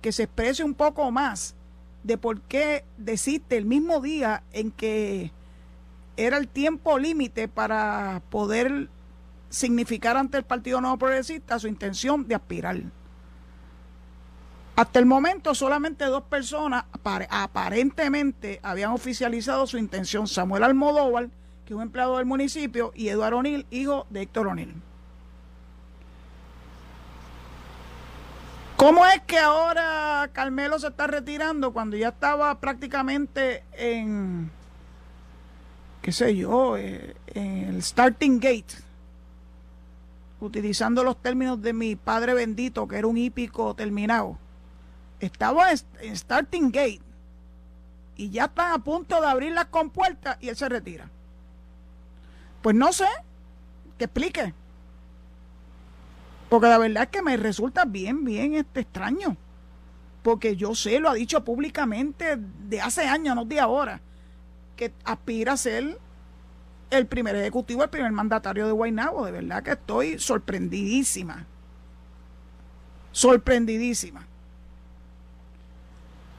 [0.00, 1.56] que se exprese un poco más
[2.02, 5.32] de por qué desiste el mismo día en que
[6.16, 8.88] era el tiempo límite para poder
[9.48, 12.80] significar ante el Partido Nuevo Progresista su intención de aspirar.
[14.74, 16.84] Hasta el momento solamente dos personas
[17.30, 21.28] aparentemente habían oficializado su intención, Samuel Almodóvar,
[21.66, 24.74] que es un empleado del municipio, y Eduardo O'Neill, hijo de Héctor O'Neill.
[28.82, 34.50] ¿Cómo es que ahora Carmelo se está retirando cuando ya estaba prácticamente en,
[36.00, 38.74] qué sé yo, eh, en el starting gate?
[40.40, 44.36] Utilizando los términos de mi padre bendito, que era un hípico terminado.
[45.20, 47.02] Estaba en starting gate
[48.16, 51.08] y ya están a punto de abrir las compuertas y él se retira.
[52.62, 53.06] Pues no sé,
[53.96, 54.54] que explique.
[56.52, 59.38] Porque la verdad es que me resulta bien, bien este extraño.
[60.22, 64.02] Porque yo sé, lo ha dicho públicamente de hace años, no de ahora,
[64.76, 65.98] que aspira a ser
[66.90, 69.24] el primer ejecutivo, el primer mandatario de Guaynabo.
[69.24, 71.46] De verdad que estoy sorprendidísima.
[73.12, 74.26] Sorprendidísima.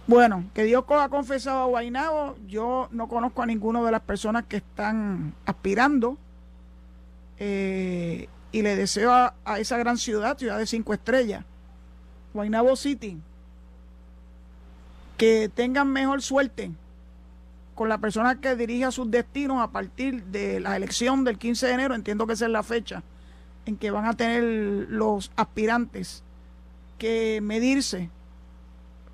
[0.06, 4.46] Bueno, que Dios ha confesado a Guaynabo, yo no conozco a ninguna de las personas
[4.46, 6.20] que están aspirando.
[7.40, 11.44] Eh, y le deseo a, esa gran ciudad, ciudad de cinco estrellas,
[12.34, 13.18] Guaynabo City,
[15.18, 16.72] que tengan mejor suerte
[17.74, 21.74] con la persona que dirija sus destinos a partir de la elección del 15 de
[21.74, 23.02] enero, entiendo que esa es la fecha
[23.66, 26.22] en que van a tener los aspirantes
[27.00, 28.12] que medirse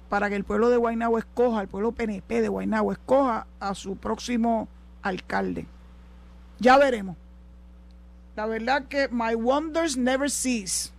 [0.09, 3.95] para que el pueblo de Guaynabo escoja, el pueblo PNP de Guaynabo escoja a su
[3.95, 4.67] próximo
[5.01, 5.65] alcalde.
[6.59, 7.15] Ya veremos.
[8.39, 10.91] La verdad que my wonders never cease.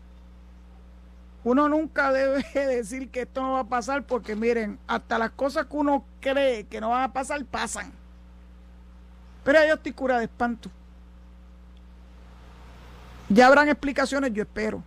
[1.43, 5.65] Uno nunca debe decir que esto no va a pasar porque miren, hasta las cosas
[5.65, 7.93] que uno cree que no van a pasar, pasan.
[9.43, 10.71] Pero yo estoy cura de espanto.
[13.31, 14.83] Ya habrán explicaciones, yo espero.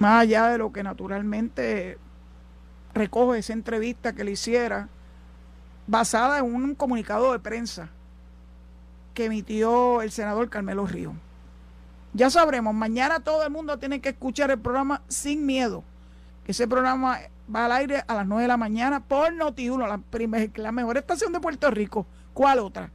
[0.00, 1.96] Más allá de lo que naturalmente
[2.92, 4.88] recoge esa entrevista que le hiciera,
[5.86, 7.88] basada en un comunicado de prensa
[9.14, 11.14] que emitió el senador Carmelo Río.
[12.14, 15.82] Ya sabremos, mañana todo el mundo tiene que escuchar el programa Sin Miedo.
[16.46, 17.18] Ese programa
[17.54, 21.32] va al aire a las 9 de la mañana por Noti1, la, la mejor estación
[21.32, 22.06] de Puerto Rico.
[22.34, 22.90] ¿Cuál otra?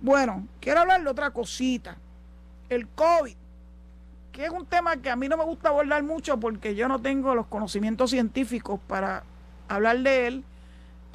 [0.00, 1.96] Bueno, quiero hablar de otra cosita.
[2.68, 3.34] El COVID,
[4.32, 7.00] que es un tema que a mí no me gusta abordar mucho porque yo no
[7.00, 9.24] tengo los conocimientos científicos para
[9.68, 10.44] hablar de él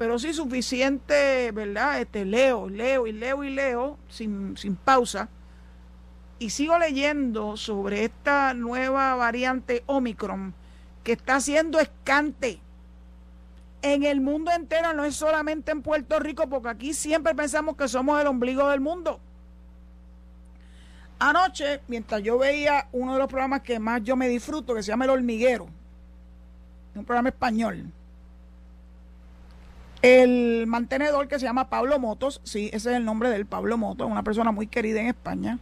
[0.00, 2.00] pero sí suficiente, ¿verdad?
[2.00, 5.28] Este, leo, leo y leo y leo sin, sin pausa.
[6.38, 10.54] Y sigo leyendo sobre esta nueva variante Omicron
[11.04, 12.60] que está haciendo escante
[13.82, 17.86] en el mundo entero, no es solamente en Puerto Rico, porque aquí siempre pensamos que
[17.86, 19.20] somos el ombligo del mundo.
[21.18, 24.92] Anoche, mientras yo veía uno de los programas que más yo me disfruto, que se
[24.92, 25.68] llama El Hormiguero,
[26.94, 27.92] un programa español,
[30.02, 34.10] El mantenedor que se llama Pablo Motos, sí, ese es el nombre del Pablo Motos,
[34.10, 35.58] una persona muy querida en España,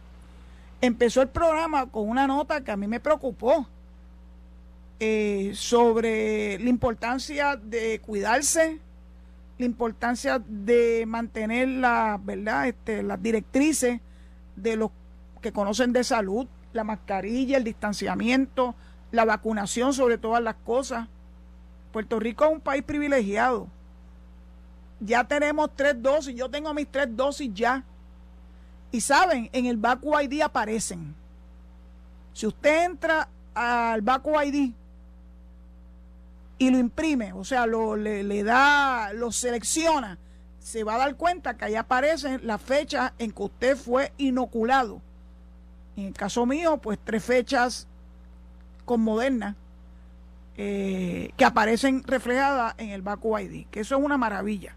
[0.79, 3.67] empezó el programa con una nota que a mí me preocupó
[5.01, 8.79] eh, sobre la importancia de cuidarse,
[9.57, 12.69] la importancia de mantener la, ¿verdad?
[12.69, 13.99] Este, las directrices
[14.55, 14.91] de los
[15.41, 18.73] que conocen de salud, la mascarilla, el distanciamiento,
[19.11, 21.09] la vacunación sobre todas las cosas.
[21.91, 23.67] Puerto Rico es un país privilegiado
[24.99, 27.83] ya tenemos tres dosis, yo tengo mis tres dosis ya.
[28.91, 31.15] Y saben, en el Baku ID aparecen.
[32.33, 34.71] Si usted entra al Baku ID
[36.57, 40.17] y lo imprime, o sea, lo, le, da, lo selecciona,
[40.59, 45.01] se va a dar cuenta que ahí aparecen las fechas en que usted fue inoculado.
[45.95, 47.87] En el caso mío, pues tres fechas
[48.85, 49.55] con Moderna
[50.57, 54.75] eh, que aparecen reflejadas en el Baku ID, que eso es una maravilla.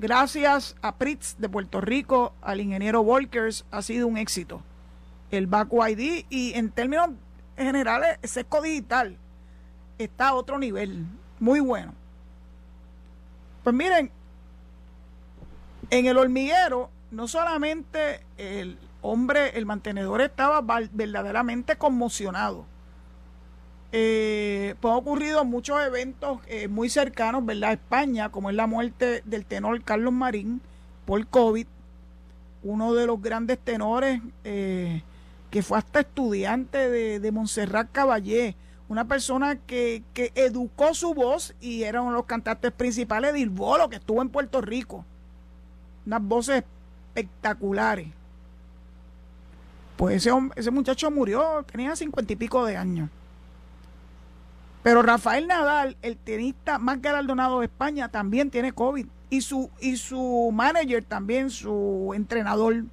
[0.00, 4.62] Gracias a Pritz de Puerto Rico, al ingeniero Volkers, ha sido un éxito.
[5.30, 7.10] El Baku ID y en términos
[7.54, 9.18] generales, Sesco Digital
[9.98, 11.04] está a otro nivel,
[11.38, 11.92] muy bueno.
[13.62, 14.10] Pues miren,
[15.90, 22.64] en el hormiguero, no solamente el hombre, el mantenedor estaba verdaderamente conmocionado,
[23.92, 27.70] eh, pues han ocurrido muchos eventos eh, muy cercanos, ¿verdad?
[27.70, 30.60] A España, como es la muerte del tenor Carlos Marín
[31.06, 31.66] por COVID,
[32.62, 35.02] uno de los grandes tenores eh,
[35.50, 38.54] que fue hasta estudiante de, Montserrat Caballé,
[38.88, 43.46] una persona que, que, educó su voz y era uno de los cantantes principales de
[43.46, 45.04] Bolo, que estuvo en Puerto Rico.
[46.06, 46.64] Unas voces
[47.14, 48.08] espectaculares.
[49.96, 53.10] Pues ese, ese muchacho murió, tenía cincuenta y pico de años.
[54.82, 59.06] Pero Rafael Nadal, el tenista más galardonado de España, también tiene COVID.
[59.28, 62.84] Y su, y su manager también, su entrenador,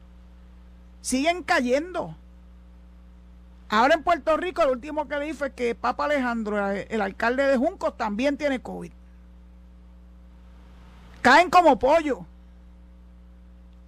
[1.01, 2.15] siguen cayendo.
[3.69, 7.57] Ahora en Puerto Rico, lo último que leí fue que Papa Alejandro, el alcalde de
[7.57, 8.91] Juncos, también tiene COVID.
[11.21, 12.25] Caen como pollo.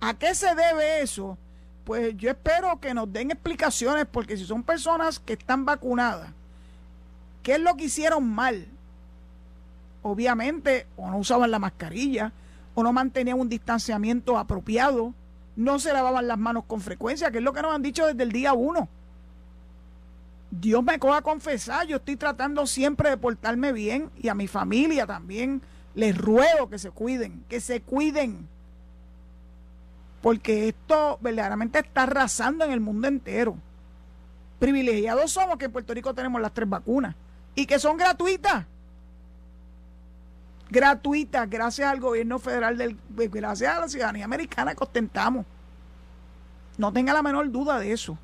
[0.01, 1.37] ¿A qué se debe eso?
[1.83, 6.31] Pues yo espero que nos den explicaciones, porque si son personas que están vacunadas,
[7.43, 8.67] ¿Qué es lo que hicieron mal?
[10.01, 12.31] Obviamente, o no usaban la mascarilla,
[12.75, 15.13] o no mantenían un distanciamiento apropiado,
[15.55, 18.23] no se lavaban las manos con frecuencia, que es lo que nos han dicho desde
[18.23, 18.87] el día uno.
[20.51, 24.47] Dios me coja a confesar, yo estoy tratando siempre de portarme bien y a mi
[24.47, 25.61] familia también
[25.95, 28.47] les ruego que se cuiden, que se cuiden.
[30.21, 33.55] Porque esto verdaderamente está arrasando en el mundo entero.
[34.59, 37.15] Privilegiados somos que en Puerto Rico tenemos las tres vacunas
[37.59, 38.65] y que son gratuitas.
[40.69, 45.45] Gratuitas, gracias al gobierno federal, del, gracias a la ciudadanía americana que ostentamos.
[46.77, 48.17] No tenga la menor duda de eso.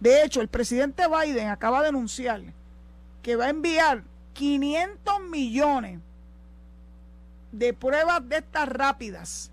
[0.00, 2.42] De hecho, el presidente Biden acaba de anunciar
[3.22, 6.00] que va a enviar 500 millones
[7.52, 9.52] de pruebas de estas rápidas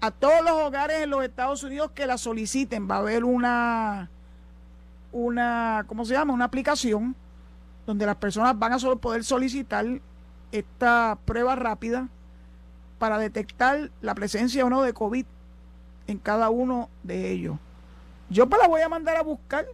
[0.00, 2.88] a todos los hogares en los Estados Unidos que la soliciten.
[2.88, 4.08] Va a haber una,
[5.10, 6.32] una, ¿cómo se llama?
[6.32, 7.16] Una aplicación
[7.86, 9.86] donde las personas van a poder solicitar
[10.52, 12.08] esta prueba rápida
[12.98, 15.24] para detectar la presencia o no de COVID
[16.06, 17.56] en cada uno de ellos.
[18.28, 19.66] Yo pues la voy a mandar a buscar.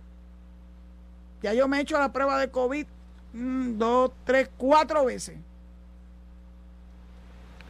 [1.42, 2.87] Ya yo me he hecho la prueba de COVID
[3.35, 5.37] mm, dos, tres, cuatro veces.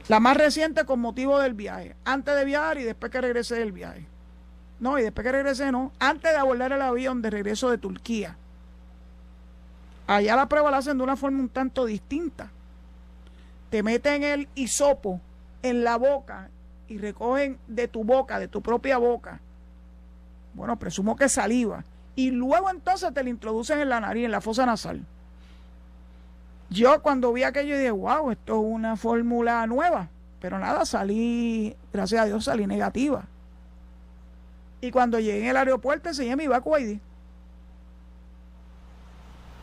[0.08, 1.96] La más reciente con motivo del viaje.
[2.04, 4.06] Antes de viajar y después que regresé del viaje.
[4.78, 5.92] No, y después que regresé no.
[5.98, 8.36] Antes de abordar el avión de regreso de Turquía.
[10.06, 12.50] Allá la prueba la hacen de una forma un tanto distinta.
[13.70, 15.20] Te meten el hisopo
[15.62, 16.48] en la boca
[16.88, 19.40] y recogen de tu boca, de tu propia boca.
[20.54, 21.84] Bueno, presumo que saliva.
[22.14, 25.04] Y luego entonces te lo introducen en la nariz, en la fosa nasal.
[26.70, 30.08] Yo cuando vi aquello dije, wow, esto es una fórmula nueva.
[30.40, 33.24] Pero nada, salí, gracias a Dios, salí negativa.
[34.80, 37.00] Y cuando llegué en el aeropuerto enseñé mi vacu ID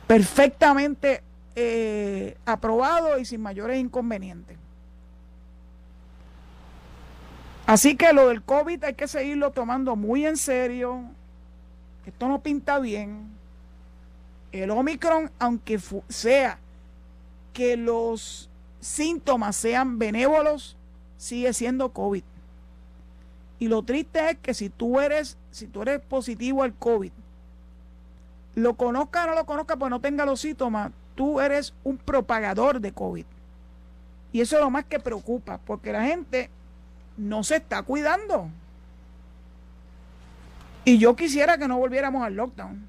[0.08, 1.24] perfectamente
[1.56, 4.58] eh, aprobado y sin mayores inconvenientes.
[7.66, 11.04] Así que lo del COVID hay que seguirlo tomando muy en serio.
[12.06, 13.30] Esto no pinta bien.
[14.52, 15.80] El Omicron, aunque
[16.10, 16.60] sea
[17.54, 18.50] que los
[18.82, 20.76] síntomas sean benévolos,
[21.18, 22.24] sigue siendo COVID.
[23.60, 27.12] Y lo triste es que si tú eres, si tú eres positivo al COVID
[28.56, 32.80] lo conozca o no lo conozca, pues no tenga los síntomas, tú eres un propagador
[32.80, 33.26] de COVID.
[34.32, 36.50] Y eso es lo más que preocupa, porque la gente
[37.18, 38.50] no se está cuidando.
[40.86, 42.88] Y yo quisiera que no volviéramos al lockdown.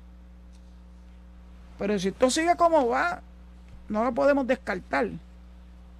[1.78, 3.22] Pero si esto sigue como va,
[3.88, 5.10] no lo podemos descartar.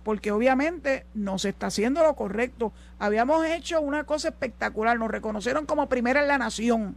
[0.02, 2.72] Porque obviamente no se está haciendo lo correcto.
[2.98, 4.98] Habíamos hecho una cosa espectacular.
[4.98, 6.96] Nos reconocieron como primera en la nación.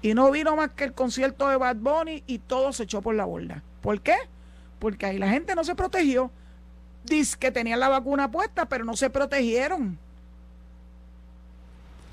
[0.00, 3.14] Y no vino más que el concierto de Bad Bunny y todo se echó por
[3.14, 3.62] la borda.
[3.80, 4.16] ¿Por qué?
[4.78, 6.30] Porque ahí la gente no se protegió.
[7.04, 9.98] Dice que tenían la vacuna puesta, pero no se protegieron.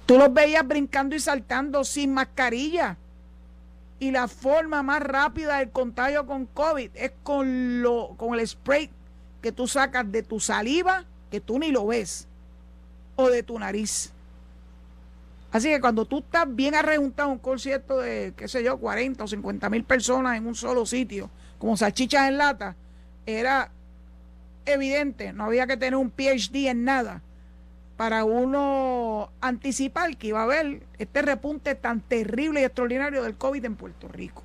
[0.06, 2.98] Tú los veías brincando y saltando sin mascarilla.
[4.00, 8.90] Y la forma más rápida del contagio con COVID es con, lo, con el spray
[9.42, 12.28] que tú sacas de tu saliva, que tú ni lo ves,
[13.16, 14.12] o de tu nariz.
[15.56, 19.26] Así que cuando tú estás bien arrejuntado un concierto de, qué sé yo, 40 o
[19.26, 21.30] 50 mil personas en un solo sitio,
[21.60, 22.76] como salchichas en lata,
[23.26, 23.72] era
[24.66, 27.22] evidente, no había que tener un PhD en nada
[27.96, 33.64] para uno anticipar que iba a haber este repunte tan terrible y extraordinario del COVID
[33.64, 34.44] en Puerto Rico.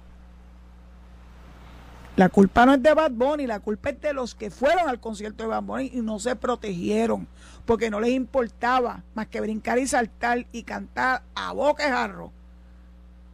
[2.20, 5.00] La culpa no es de Bad Bunny, la culpa es de los que fueron al
[5.00, 7.26] concierto de Bad Bunny y no se protegieron,
[7.64, 12.30] porque no les importaba más que brincar y saltar y cantar a boca de jarro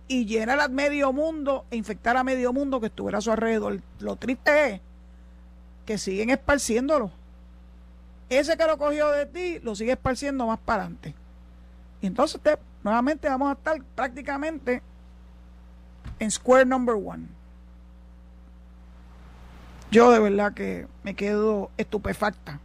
[0.06, 3.80] y llenar a medio mundo e infectar a medio mundo que estuviera a su alrededor.
[3.98, 4.80] Lo triste es
[5.84, 7.10] que siguen esparciéndolo
[8.28, 11.12] ese que lo cogió de ti lo sigue esparciendo más para adelante.
[12.00, 12.40] Y entonces
[12.84, 14.80] nuevamente vamos a estar prácticamente
[16.20, 17.35] en square number one.
[19.90, 22.60] Yo de verdad que me quedo estupefacta.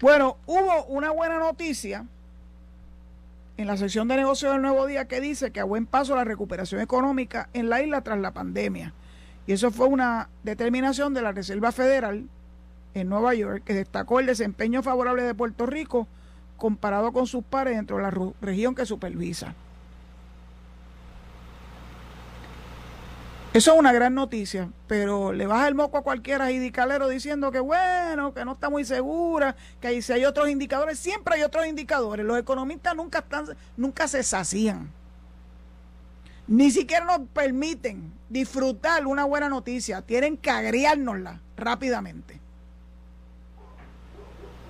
[0.00, 2.04] Bueno, hubo una buena noticia
[3.56, 6.24] en la sección de negocios del Nuevo Día que dice que a buen paso la
[6.24, 8.92] recuperación económica en la isla tras la pandemia.
[9.46, 12.28] Y eso fue una determinación de la Reserva Federal
[12.94, 16.06] en Nueva York, que destacó el desempeño favorable de Puerto Rico
[16.56, 19.54] comparado con sus pares dentro de la región que supervisa.
[23.54, 27.60] Eso es una gran noticia, pero le baja el moco a cualquiera indicalero diciendo que
[27.60, 31.64] bueno, que no está muy segura, que ahí si hay otros indicadores, siempre hay otros
[31.64, 32.26] indicadores.
[32.26, 33.46] Los economistas nunca están,
[33.76, 34.90] nunca se sacían.
[36.48, 42.40] Ni siquiera nos permiten disfrutar una buena noticia, tienen que agriárnosla rápidamente.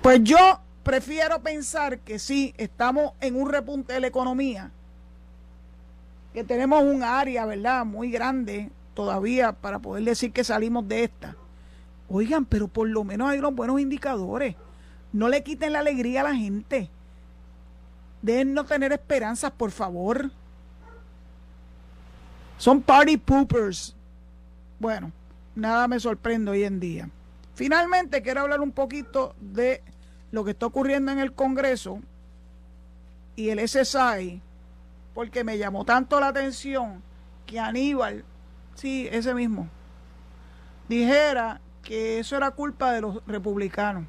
[0.03, 4.69] Pues yo prefiero pensar que sí, estamos en un repunte de la economía,
[6.35, 11.35] que tenemos un área, ¿verdad?, muy grande todavía para poder decir que salimos de esta.
[12.09, 14.55] Oigan, pero por lo menos hay unos buenos indicadores.
[15.13, 16.89] No le quiten la alegría a la gente.
[18.21, 20.31] Deben no tener esperanzas, por favor.
[22.57, 23.95] Son party poopers.
[24.79, 25.11] Bueno,
[25.55, 27.09] nada me sorprende hoy en día.
[27.53, 29.81] Finalmente, quiero hablar un poquito de
[30.31, 31.99] lo que está ocurriendo en el Congreso
[33.35, 34.41] y el SSI,
[35.13, 37.01] porque me llamó tanto la atención
[37.45, 38.25] que Aníbal,
[38.75, 39.67] sí, ese mismo,
[40.87, 44.05] dijera que eso era culpa de los republicanos.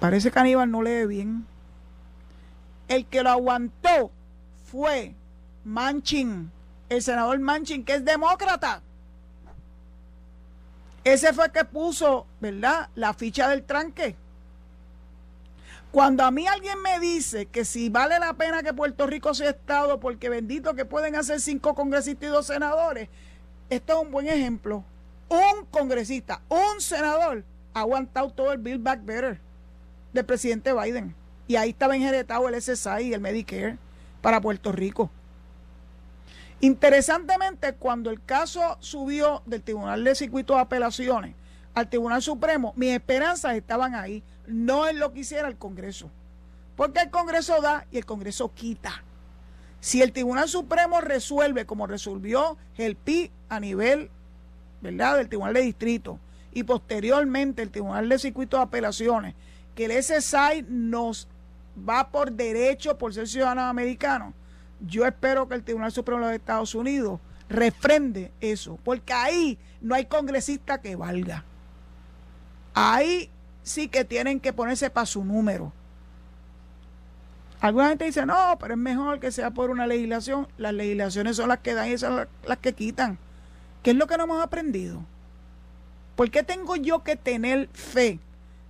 [0.00, 1.46] Parece que Aníbal no lee bien.
[2.88, 4.10] El que lo aguantó
[4.70, 5.14] fue
[5.64, 6.50] Manchin,
[6.88, 8.82] el senador Manchin, que es demócrata.
[11.02, 12.88] Ese fue que puso, ¿verdad?
[12.94, 14.16] La ficha del tranque.
[15.96, 19.48] Cuando a mí alguien me dice que si vale la pena que Puerto Rico sea
[19.48, 23.08] Estado, porque bendito que pueden hacer cinco congresistas y dos senadores,
[23.70, 24.84] esto es un buen ejemplo.
[25.30, 29.40] Un congresista, un senador, ha aguantado todo el Build Back Better
[30.12, 31.14] del presidente Biden.
[31.48, 33.78] Y ahí estaba injeretado el SSI y el Medicare
[34.20, 35.08] para Puerto Rico.
[36.60, 41.34] Interesantemente, cuando el caso subió del Tribunal de Circuito de Apelaciones
[41.72, 46.10] al Tribunal Supremo, mis esperanzas estaban ahí, no en lo que hiciera el Congreso.
[46.76, 49.02] Porque el Congreso da y el Congreso quita.
[49.80, 54.10] Si el Tribunal Supremo resuelve como resolvió el PI a nivel
[54.80, 55.16] ¿verdad?
[55.16, 56.18] del Tribunal de Distrito
[56.52, 59.34] y posteriormente el Tribunal de Circuito de Apelaciones,
[59.74, 61.28] que el SSI nos
[61.88, 64.34] va por derecho por ser ciudadanos americanos,
[64.80, 69.94] yo espero que el Tribunal Supremo de los Estados Unidos refrende eso, porque ahí no
[69.94, 71.44] hay congresista que valga.
[72.74, 73.30] Ahí
[73.66, 75.72] sí que tienen que ponerse para su número.
[77.60, 80.46] Alguna gente dice, no, pero es mejor que sea por una legislación.
[80.56, 83.18] Las legislaciones son las que dan y son las que quitan.
[83.82, 85.02] ¿Qué es lo que no hemos aprendido?
[86.14, 88.20] ¿Por qué tengo yo que tener fe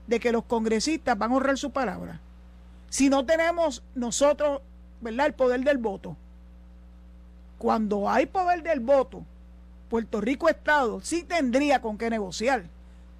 [0.06, 2.20] de que los congresistas van a honrar su palabra?
[2.88, 4.62] Si no tenemos nosotros
[5.00, 5.26] ¿verdad?
[5.26, 6.16] El poder del voto.
[7.58, 9.24] Cuando hay poder del voto,
[9.88, 12.64] Puerto Rico Estado sí tendría con qué negociar.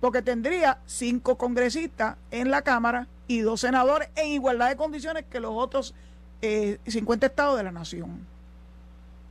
[0.01, 5.40] Porque tendría cinco congresistas en la Cámara y dos senadores en igualdad de condiciones que
[5.40, 5.94] los otros
[6.40, 8.26] 50 eh, estados de la nación.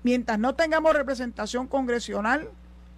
[0.03, 2.49] Mientras no tengamos representación congresional,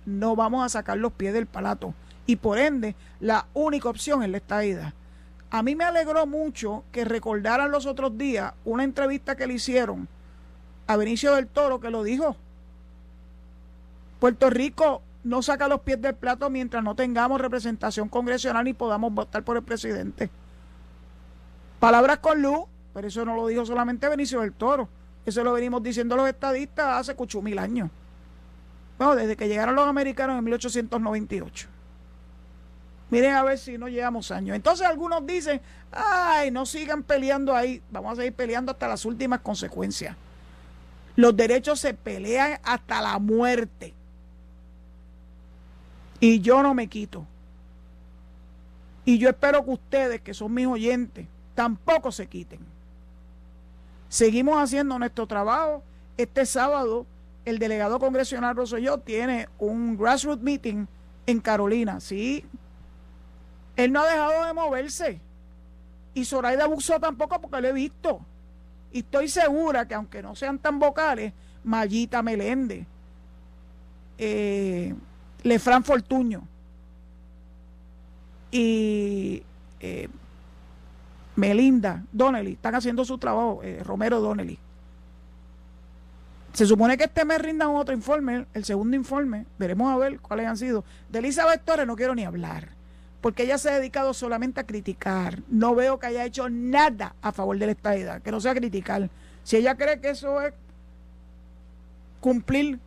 [0.06, 1.94] no vamos a sacar los pies del palato.
[2.26, 4.94] Y por ende, la única opción es la estadidad.
[5.50, 10.08] A mí me alegró mucho que recordaran los otros días una entrevista que le hicieron
[10.88, 12.36] a Benicio del Toro que lo dijo.
[14.20, 19.14] Puerto Rico no saca los pies del plato mientras no tengamos representación congresional y podamos
[19.14, 20.30] votar por el presidente.
[21.80, 22.62] Palabras con luz,
[22.94, 24.90] pero eso no lo dijo solamente Benicio del Toro.
[25.26, 27.90] Eso lo venimos diciendo los estadistas hace cucho mil años.
[28.98, 31.68] Bueno, desde que llegaron los americanos en 1898.
[33.10, 34.56] Miren a ver si no llegamos años.
[34.56, 35.62] Entonces algunos dicen,
[35.92, 40.16] ay, no sigan peleando ahí, vamos a seguir peleando hasta las últimas consecuencias.
[41.16, 43.94] Los derechos se pelean hasta la muerte.
[46.20, 47.26] Y yo no me quito.
[49.06, 52.60] Y yo espero que ustedes, que son mis oyentes, tampoco se quiten.
[54.10, 55.84] Seguimos haciendo nuestro trabajo.
[56.18, 57.06] Este sábado,
[57.46, 60.88] el delegado congresional Rosselló tiene un grassroots meeting
[61.26, 62.00] en Carolina.
[62.00, 62.44] Sí,
[63.78, 65.22] él no ha dejado de moverse.
[66.14, 68.20] Y Zoraida Buxó tampoco, porque lo he visto.
[68.92, 71.32] Y estoy segura que, aunque no sean tan vocales,
[71.64, 72.88] Mayita Meléndez,
[74.18, 74.96] eh,
[75.48, 76.48] Lefran Fortuño
[78.52, 79.44] y
[79.80, 80.08] eh,
[81.36, 84.60] Melinda Donnelly están haciendo su trabajo, eh, Romero Donnelly.
[86.54, 90.48] Se supone que este mes rindan otro informe, el segundo informe, veremos a ver cuáles
[90.48, 90.84] han sido.
[91.10, 92.70] De Elizabeth Torres no quiero ni hablar,
[93.22, 95.44] porque ella se ha dedicado solamente a criticar.
[95.50, 99.08] No veo que haya hecho nada a favor de la estadidad, que no sea criticar.
[99.44, 100.54] Si ella cree que eso es
[102.22, 102.80] cumplir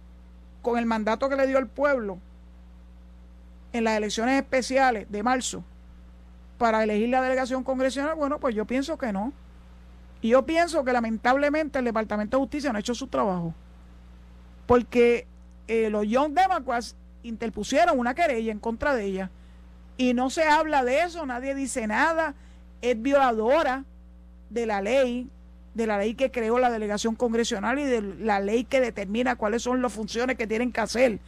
[0.62, 2.18] con el mandato que le dio el pueblo,
[3.72, 5.64] en las elecciones especiales de marzo
[6.58, 9.32] para elegir la delegación congresional, bueno, pues yo pienso que no.
[10.20, 13.54] Y yo pienso que lamentablemente el Departamento de Justicia no ha hecho su trabajo.
[14.66, 15.26] Porque
[15.68, 19.30] eh, los Young Democrats interpusieron una querella en contra de ella.
[19.96, 22.34] Y no se habla de eso, nadie dice nada.
[22.82, 23.84] Es violadora
[24.50, 25.30] de la ley,
[25.72, 29.62] de la ley que creó la delegación congresional y de la ley que determina cuáles
[29.62, 31.20] son las funciones que tienen que hacer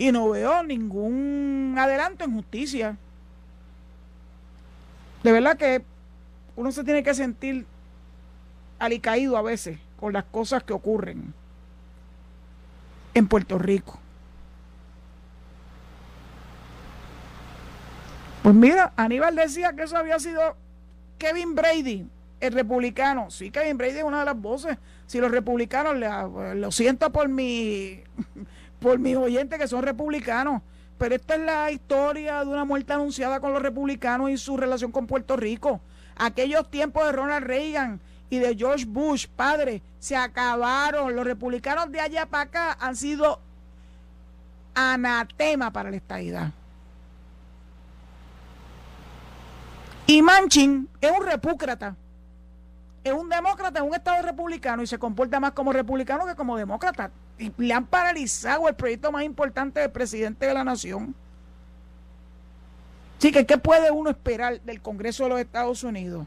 [0.00, 2.96] y no veo ningún adelanto en justicia.
[5.22, 5.84] De verdad que
[6.56, 7.66] uno se tiene que sentir
[8.78, 11.34] alicaído a veces con las cosas que ocurren
[13.12, 14.00] en Puerto Rico.
[18.42, 20.56] Pues mira, Aníbal decía que eso había sido
[21.18, 22.08] Kevin Brady,
[22.40, 23.30] el republicano.
[23.30, 24.78] Sí, Kevin Brady es una de las voces.
[25.06, 25.94] Si los republicanos,
[26.56, 28.02] lo siento por mi
[28.80, 30.62] por mis oyentes que son republicanos.
[30.98, 34.92] Pero esta es la historia de una muerte anunciada con los republicanos y su relación
[34.92, 35.80] con Puerto Rico.
[36.16, 41.16] Aquellos tiempos de Ronald Reagan y de George Bush, padre, se acabaron.
[41.16, 43.40] Los republicanos de allá para acá han sido
[44.74, 46.52] anatema para la estadidad.
[50.06, 51.96] Y Manchin es un repúcrata.
[53.02, 56.56] Es un demócrata en un estado republicano y se comporta más como republicano que como
[56.56, 61.14] demócrata y le han paralizado el proyecto más importante del presidente de la nación.
[63.18, 66.26] Así que, ¿qué puede uno esperar del Congreso de los Estados Unidos?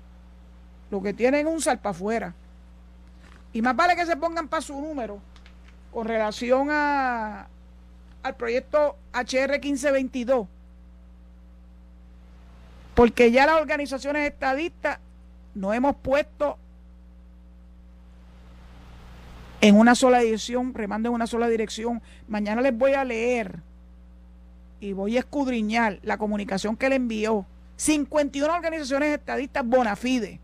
[0.89, 2.33] Lo que tienen un salpa afuera.
[3.51, 5.19] Y más vale que se pongan para su número
[5.91, 7.47] con relación a,
[8.23, 10.47] al proyecto HR 1522.
[12.95, 14.99] Porque ya las organizaciones estadistas
[15.53, 16.57] no hemos puesto
[19.63, 22.01] en una sola dirección, remando en una sola dirección.
[22.27, 23.61] Mañana les voy a leer
[24.81, 27.45] y voy a escudriñar la comunicación que le envió
[27.77, 30.41] 51 organizaciones estadistas bona fide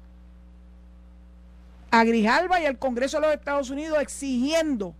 [1.91, 4.95] a Grijalba y al Congreso de los Estados Unidos exigiendo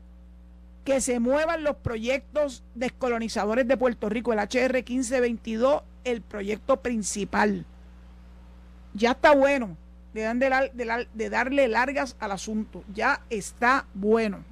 [0.83, 7.65] que se muevan los proyectos descolonizadores de Puerto Rico, el HR 1522, el proyecto principal.
[8.93, 9.77] Ya está bueno
[10.13, 12.83] de, darle largas al asunto.
[12.93, 14.43] Ya está bueno.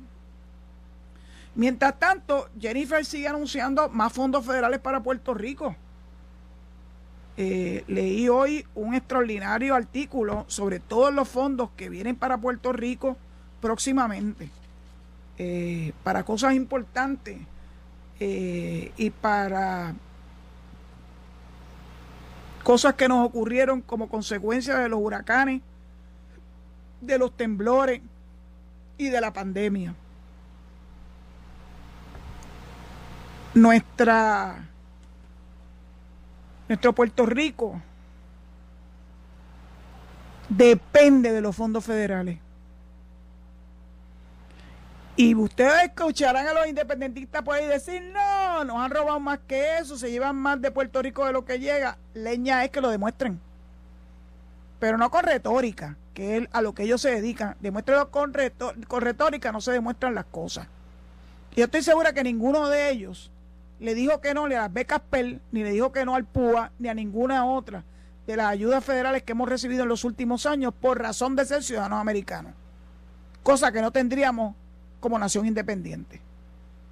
[1.55, 5.75] Mientras tanto, Jennifer sigue anunciando más fondos federales para Puerto Rico.
[7.35, 13.15] Eh, leí hoy un extraordinario artículo sobre todos los fondos que vienen para Puerto Rico
[13.61, 14.49] próximamente,
[15.37, 17.37] eh, para cosas importantes
[18.19, 19.93] eh, y para
[22.67, 25.61] cosas que nos ocurrieron como consecuencia de los huracanes,
[26.99, 28.01] de los temblores
[28.97, 29.95] y de la pandemia.
[33.53, 34.67] Nuestra
[36.67, 37.81] Nuestro Puerto Rico
[40.49, 42.37] depende de los fondos federales.
[45.15, 49.77] Y ustedes escucharán a los independentistas por ahí decir, no, nos han robado más que
[49.77, 51.97] eso, se llevan más de Puerto Rico de lo que llega.
[52.13, 53.39] Leña es que lo demuestren.
[54.79, 57.55] Pero no con retórica, que es a lo que ellos se dedican.
[57.59, 58.33] Demuéstrenlo con,
[58.87, 60.67] con retórica, no se demuestran las cosas.
[61.55, 63.31] Y yo estoy segura que ninguno de ellos
[63.79, 66.25] le dijo que no ni a las becas PEL, ni le dijo que no al
[66.25, 67.83] PUA, ni a ninguna otra
[68.25, 71.63] de las ayudas federales que hemos recibido en los últimos años por razón de ser
[71.63, 72.53] ciudadanos americanos.
[73.41, 74.55] Cosa que no tendríamos
[74.99, 76.21] como nación independiente.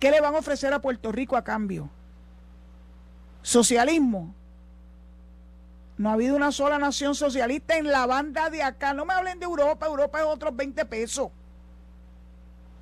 [0.06, 1.90] ¿Qué le van a ofrecer a Puerto Rico a cambio?
[3.42, 4.36] Socialismo.
[5.98, 8.94] No ha habido una sola nación socialista en la banda de acá.
[8.94, 9.88] No me hablen de Europa.
[9.88, 11.32] Europa es otros 20 pesos.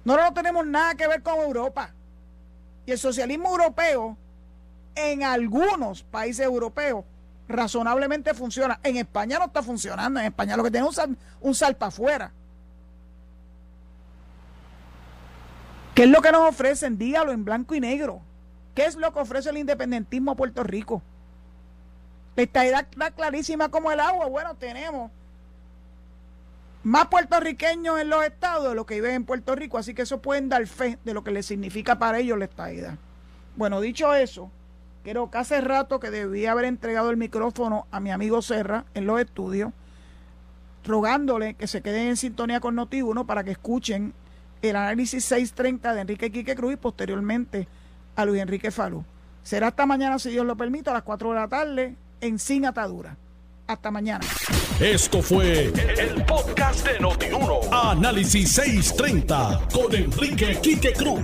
[0.04, 1.94] No, no tenemos nada que ver con Europa.
[2.86, 4.18] Y el socialismo europeo,
[4.94, 7.06] en algunos países europeos,
[7.48, 8.82] razonablemente funciona.
[8.84, 10.20] En España no está funcionando.
[10.20, 12.34] En España lo que tiene es un, un sal para afuera.
[15.94, 16.98] ¿Qué es lo que nos ofrecen?
[16.98, 18.22] Dígalo en blanco y negro.
[18.74, 21.04] ¿Qué es lo que ofrece el independentismo a Puerto Rico?
[22.36, 24.26] La estadidad está clarísima como el agua.
[24.26, 25.12] Bueno, tenemos
[26.84, 30.22] más puertorriqueños en los estados de lo que viven en Puerto Rico, así que eso
[30.22, 32.98] pueden dar fe de lo que le significa para ellos la estadidad.
[33.56, 34.50] Bueno, dicho eso,
[35.04, 39.06] creo que hace rato que debía haber entregado el micrófono a mi amigo Serra en
[39.06, 39.72] los estudios,
[40.84, 44.14] rogándole que se queden en sintonía con Noti1 para que escuchen
[44.70, 47.68] el análisis 630 de Enrique Quique Cruz y posteriormente
[48.16, 49.04] a Luis Enrique Falú.
[49.44, 52.66] Será hasta mañana, si Dios lo permite, a las 4 de la tarde en Sin
[52.66, 53.18] Atadura.
[53.68, 54.26] Hasta mañana.
[54.80, 57.60] Esto fue el, podcast de Notiuno.
[57.72, 61.24] Análisis 630 con Enrique Quique Cruz.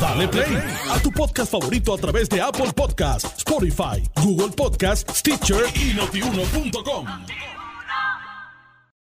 [0.00, 0.58] Dale play
[0.90, 7.06] a tu podcast favorito a través de Apple Podcasts, Spotify, Google Podcasts, Stitcher y notiuno.com.